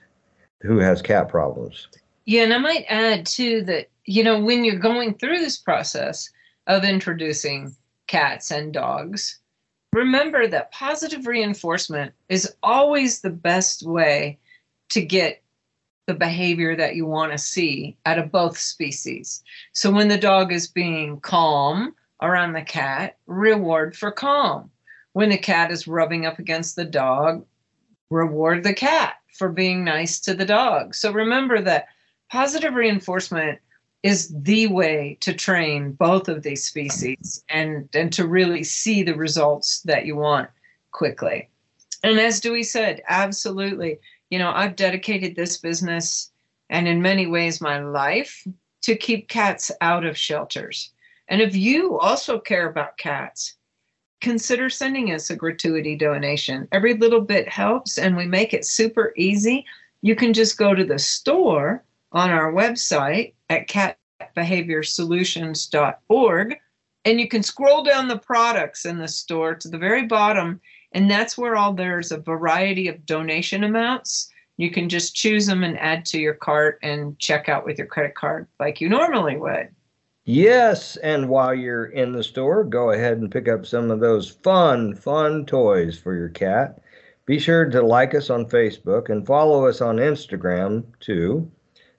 who 0.62 0.78
has 0.78 1.02
cat 1.02 1.30
problems. 1.30 1.88
Yeah, 2.26 2.44
and 2.44 2.54
I 2.54 2.58
might 2.58 2.86
add 2.89 3.26
too 3.26 3.63
that, 3.63 3.88
you 4.06 4.24
know, 4.24 4.39
when 4.39 4.63
you're 4.63 4.78
going 4.80 5.15
through 5.15 5.39
this 5.39 5.58
process 5.58 6.30
of 6.67 6.84
introducing 6.84 7.76
cats 8.08 8.52
and 8.52 8.74
dogs, 8.74 9.39
remember 9.93 10.47
that 10.47 10.71
positive 10.71 11.27
reinforcement 11.27 12.13
is 12.30 12.54
always 12.63 13.19
the 13.19 13.30
best 13.30 13.86
way 13.86 14.39
to 14.89 15.01
get 15.01 15.41
the 16.08 16.13
behavior 16.13 16.75
that 16.75 16.95
you 16.95 17.06
want 17.06 17.32
to 17.32 17.38
see 17.38 17.97
out 18.06 18.17
of 18.17 18.32
both 18.32 18.58
species. 18.58 19.43
So 19.73 19.91
when 19.91 20.08
the 20.08 20.17
dog 20.17 20.51
is 20.51 20.67
being 20.67 21.19
calm 21.19 21.95
around 22.21 22.54
the 22.54 22.62
cat, 22.62 23.17
reward 23.27 23.95
for 23.95 24.12
calm. 24.12 24.69
When 25.13 25.30
the 25.30 25.38
cat 25.38 25.71
is 25.71 25.88
rubbing 25.88 26.25
up 26.25 26.39
against 26.39 26.75
the 26.75 26.86
dog, 26.86 27.45
reward 28.10 28.63
the 28.63 28.73
cat 28.73 29.15
for 29.38 29.49
being 29.49 29.84
nice 29.84 30.19
to 30.21 30.34
the 30.34 30.45
dog. 30.45 30.95
So 30.95 31.12
remember 31.12 31.62
that 31.62 31.88
positive 32.30 32.75
reinforcement 32.75 33.60
is 34.04 34.34
the 34.44 34.68
way 34.68 35.18
to 35.22 35.34
train 35.34 35.92
both 35.92 36.28
of 36.28 36.44
these 36.44 36.66
species 36.66 37.44
and 37.50 37.88
and 37.94 38.12
to 38.14 38.28
really 38.28 38.64
see 38.64 39.04
the 39.04 39.16
results 39.16 39.82
that 39.82 40.06
you 40.06 40.16
want 40.16 40.50
quickly. 40.92 41.50
And 42.04 42.20
as 42.20 42.40
Dewey 42.40 42.64
said, 42.64 43.04
absolutely 43.08 44.00
you 44.32 44.40
know, 44.40 44.52
I've 44.52 44.76
dedicated 44.76 45.36
this 45.36 45.58
business 45.58 46.32
and 46.70 46.88
in 46.88 47.02
many 47.02 47.28
ways 47.28 47.62
my 47.62 47.80
life 47.80 48.48
to 48.84 48.96
keep 48.96 49.28
cats 49.28 49.70
out 49.82 50.06
of 50.06 50.18
shelters. 50.18 50.92
And 51.28 51.42
if 51.42 51.56
you 51.56 52.00
also 52.00 52.40
care 52.40 52.68
about 52.68 52.98
cats, 52.98 53.56
consider 54.22 54.70
sending 54.70 55.14
us 55.14 55.30
a 55.30 55.36
gratuity 55.36 55.96
donation. 55.96 56.68
Every 56.72 56.94
little 56.96 57.22
bit 57.22 57.48
helps, 57.48 57.98
and 57.98 58.16
we 58.16 58.26
make 58.26 58.54
it 58.54 58.66
super 58.66 59.14
easy. 59.18 59.66
You 60.02 60.16
can 60.16 60.34
just 60.34 60.58
go 60.58 60.74
to 60.74 60.86
the 60.86 60.98
store 60.98 61.84
on 62.12 62.30
our 62.30 62.52
website 62.52 63.34
at 63.50 63.67
catbehaviorsolutions.org 63.67 66.58
and 67.04 67.19
you 67.19 67.28
can 67.28 67.41
scroll 67.41 67.84
down 67.84 68.08
the 68.08 68.19
products 68.19 68.86
in 68.86 69.00
the 69.00 69.08
store 69.08 69.56
to 69.56 69.67
the 69.67 69.78
very 69.78 70.06
bottom 70.06 70.62
and 70.93 71.10
that's 71.10 71.38
where 71.38 71.56
all 71.56 71.74
there's 71.74 72.12
a 72.12 72.17
variety 72.17 72.88
of 72.88 73.06
donation 73.06 73.63
amounts. 73.63 74.30
You 74.58 74.69
can 74.69 74.89
just 74.89 75.15
choose 75.15 75.45
them 75.45 75.63
and 75.63 75.80
add 75.80 76.06
to 76.08 76.19
your 76.19 76.34
cart 76.34 76.80
and 76.84 77.17
check 77.17 77.50
out 77.50 77.65
with 77.65 77.78
your 77.78 77.88
credit 77.88 78.15
card 78.15 78.47
like 78.60 78.82
you 78.82 78.89
normally 78.89 79.38
would. 79.38 79.69
Yes, 80.26 80.97
and 80.97 81.30
while 81.30 81.54
you're 81.54 81.86
in 81.86 82.12
the 82.12 82.24
store, 82.24 82.63
go 82.63 82.91
ahead 82.91 83.17
and 83.17 83.32
pick 83.32 83.47
up 83.47 83.65
some 83.65 83.89
of 83.89 84.02
those 84.02 84.30
fun, 84.30 84.95
fun 84.95 85.45
toys 85.45 85.97
for 85.97 86.15
your 86.15 86.30
cat. 86.30 86.80
Be 87.26 87.39
sure 87.39 87.69
to 87.69 87.82
like 87.82 88.13
us 88.13 88.30
on 88.30 88.45
Facebook 88.45 89.10
and 89.10 89.26
follow 89.26 89.65
us 89.65 89.82
on 89.82 89.97
Instagram 89.97 90.84
too. 91.00 91.50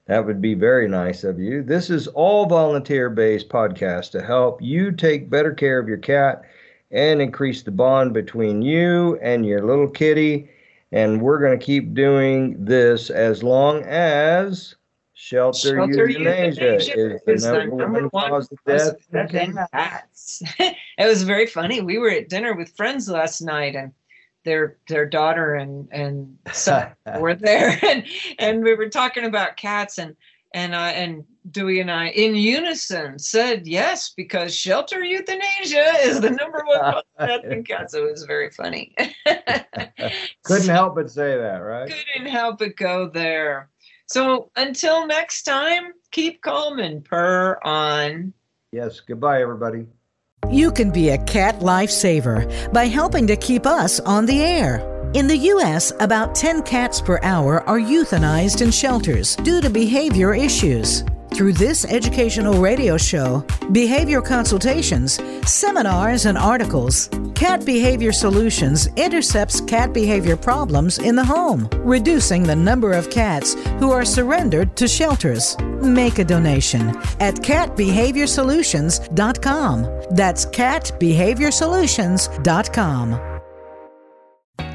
That 0.06 0.26
would 0.26 0.42
be 0.42 0.54
very 0.54 0.88
nice 0.88 1.22
of 1.22 1.38
you. 1.38 1.62
This 1.62 1.88
is 1.88 2.08
all 2.08 2.46
volunteer 2.46 3.08
based 3.08 3.48
podcast 3.48 4.10
to 4.12 4.22
help 4.22 4.60
you 4.60 4.90
take 4.90 5.30
better 5.30 5.54
care 5.54 5.78
of 5.78 5.88
your 5.88 5.98
cat 5.98 6.42
and 6.90 7.22
increase 7.22 7.62
the 7.62 7.70
bond 7.70 8.12
between 8.12 8.62
you 8.62 9.18
and 9.22 9.46
your 9.46 9.64
little 9.64 9.88
kitty. 9.88 10.50
And 10.90 11.22
we're 11.22 11.38
going 11.38 11.58
to 11.58 11.64
keep 11.64 11.94
doing 11.94 12.62
this 12.62 13.10
as 13.10 13.42
long 13.42 13.82
as 13.84 14.74
shelter, 15.14 15.76
shelter 15.76 16.08
euthanasia, 16.08 16.60
euthanasia 16.60 17.18
is, 17.30 17.42
the 17.44 17.52
number, 17.52 17.76
number 17.76 18.08
one 18.08 18.28
cause 18.28 18.50
of 18.52 18.58
death 18.66 18.96
it 20.58 20.76
was 21.06 21.22
very 21.22 21.46
funny. 21.46 21.80
We 21.80 21.98
were 21.98 22.10
at 22.10 22.28
dinner 22.28 22.54
with 22.54 22.76
friends 22.76 23.08
last 23.08 23.40
night 23.40 23.76
and 23.76 23.92
their 24.44 24.76
their 24.88 25.06
daughter 25.06 25.54
and 25.54 25.88
and 25.92 26.36
son 26.52 26.92
were 27.18 27.34
there 27.34 27.78
and 27.86 28.04
and 28.38 28.62
we 28.62 28.74
were 28.74 28.88
talking 28.88 29.24
about 29.24 29.56
cats 29.56 29.98
and 29.98 30.16
and 30.54 30.76
I 30.76 30.90
and 30.90 31.24
Dewey 31.50 31.80
and 31.80 31.90
I 31.90 32.08
in 32.08 32.34
unison 32.34 33.18
said 33.18 33.66
yes 33.66 34.12
because 34.16 34.54
shelter 34.54 35.02
euthanasia 35.02 35.92
is 36.02 36.20
the 36.20 36.30
number 36.30 36.62
one 36.66 37.02
death 37.18 37.44
in 37.44 37.64
cats. 37.64 37.94
It 37.94 38.02
was 38.02 38.24
very 38.24 38.50
funny. 38.50 38.94
Couldn't 40.44 40.68
help 40.68 40.94
but 40.94 41.10
say 41.10 41.36
that, 41.36 41.56
right? 41.58 41.90
Couldn't 41.90 42.30
help 42.30 42.58
but 42.58 42.76
go 42.76 43.08
there. 43.08 43.70
So 44.06 44.50
until 44.56 45.06
next 45.06 45.44
time, 45.44 45.92
keep 46.10 46.42
calm 46.42 46.78
and 46.78 47.02
purr 47.02 47.58
on. 47.64 48.34
Yes. 48.70 49.00
Goodbye, 49.00 49.40
everybody. 49.40 49.86
You 50.50 50.70
can 50.70 50.90
be 50.90 51.10
a 51.10 51.18
cat 51.24 51.60
lifesaver 51.60 52.72
by 52.72 52.86
helping 52.86 53.26
to 53.26 53.36
keep 53.36 53.64
us 53.64 54.00
on 54.00 54.26
the 54.26 54.42
air. 54.42 54.80
In 55.14 55.26
the 55.26 55.36
U.S., 55.36 55.92
about 56.00 56.34
10 56.34 56.62
cats 56.62 57.00
per 57.00 57.18
hour 57.22 57.62
are 57.68 57.78
euthanized 57.78 58.60
in 58.60 58.70
shelters 58.70 59.36
due 59.36 59.60
to 59.60 59.70
behavior 59.70 60.34
issues. 60.34 61.04
Through 61.32 61.54
this 61.54 61.86
educational 61.86 62.60
radio 62.60 62.98
show, 62.98 63.46
behavior 63.72 64.20
consultations, 64.20 65.18
seminars, 65.46 66.26
and 66.26 66.36
articles, 66.36 67.08
Cat 67.34 67.64
Behavior 67.64 68.12
Solutions 68.12 68.88
intercepts 68.96 69.60
cat 69.62 69.94
behavior 69.94 70.36
problems 70.36 70.98
in 70.98 71.16
the 71.16 71.24
home, 71.24 71.68
reducing 71.72 72.42
the 72.42 72.56
number 72.56 72.92
of 72.92 73.08
cats 73.10 73.54
who 73.78 73.90
are 73.90 74.04
surrendered 74.04 74.76
to 74.76 74.86
shelters. 74.86 75.56
Make 75.82 76.18
a 76.18 76.24
donation 76.24 76.88
at 77.20 77.36
catbehaviorsolutions.com. 77.36 79.82
That's 80.12 80.46
catbehaviorsolutions.com. 80.46 83.32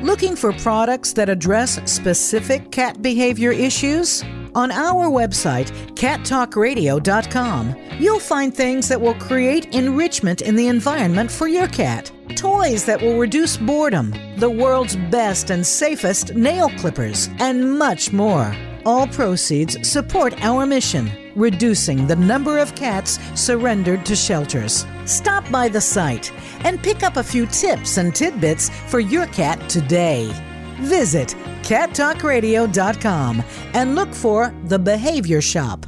Looking 0.02 0.36
for 0.36 0.54
products 0.54 1.13
that 1.13 1.30
address 1.30 1.80
specific 1.91 2.72
cat 2.72 3.02
behavior 3.02 3.52
issues? 3.52 4.24
On 4.54 4.72
our 4.72 5.08
website, 5.08 5.72
cattalkradio.com, 5.96 7.76
you'll 8.00 8.20
find 8.20 8.54
things 8.54 8.88
that 8.88 9.02
will 9.02 9.15
create 9.15 9.76
enrichment 9.76 10.41
in 10.41 10.56
the 10.56 10.67
environment 10.67 11.32
for 11.32 11.48
your 11.48 11.67
cat. 11.67 12.12
Toys 12.36 12.86
that 12.86 13.02
will 13.02 13.17
reduce 13.17 13.58
boredom, 13.58 14.13
the 14.38 14.50
world's 14.50 14.96
best 14.96 15.50
and 15.50 15.65
safest 15.65 16.36
nail 16.36 16.70
clippers, 16.78 17.30
and 17.39 17.78
much 17.78 18.12
more. 18.12 18.56
All 18.88 19.06
proceeds 19.06 19.86
support 19.86 20.34
our 20.41 20.65
mission, 20.65 21.12
reducing 21.36 22.08
the 22.08 22.15
number 22.15 22.58
of 22.58 22.73
cats 22.73 23.19
surrendered 23.36 24.06
to 24.06 24.15
shelters. 24.15 24.86
Stop 25.04 25.43
by 25.52 25.67
the 25.67 25.82
site 25.82 26.32
and 26.63 26.82
pick 26.82 27.04
up 27.04 27.17
a 27.17 27.23
few 27.23 27.47
tips 27.47 27.97
and 27.97 28.15
tidbits 28.15 28.69
for 28.88 29.02
your 29.02 29.26
cat 29.28 29.60
today. 29.67 30.32
Visit 30.80 31.36
cattalkradio.com 31.63 33.43
and 33.73 33.95
look 33.95 34.13
for 34.13 34.56
the 34.67 34.80
Behavior 34.80 35.41
Shop. 35.41 35.86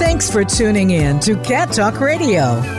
Thanks 0.00 0.28
for 0.28 0.42
tuning 0.44 0.90
in 0.90 1.20
to 1.20 1.36
Cat 1.42 1.70
Talk 1.70 2.00
Radio. 2.00 2.75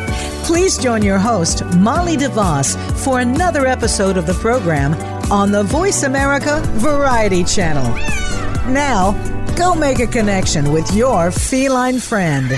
Please 0.47 0.77
join 0.77 1.01
your 1.01 1.17
host, 1.19 1.65
Molly 1.75 2.15
DeVos, 2.15 2.77
for 3.03 3.19
another 3.19 3.67
episode 3.67 4.15
of 4.15 4.25
the 4.25 4.33
program 4.35 4.93
on 5.29 5.51
the 5.51 5.61
Voice 5.61 6.03
America 6.03 6.61
Variety 6.75 7.43
Channel. 7.43 7.83
Now, 8.71 9.11
go 9.57 9.75
make 9.75 9.99
a 9.99 10.07
connection 10.07 10.71
with 10.71 10.89
your 10.95 11.31
feline 11.31 11.99
friend. 11.99 12.49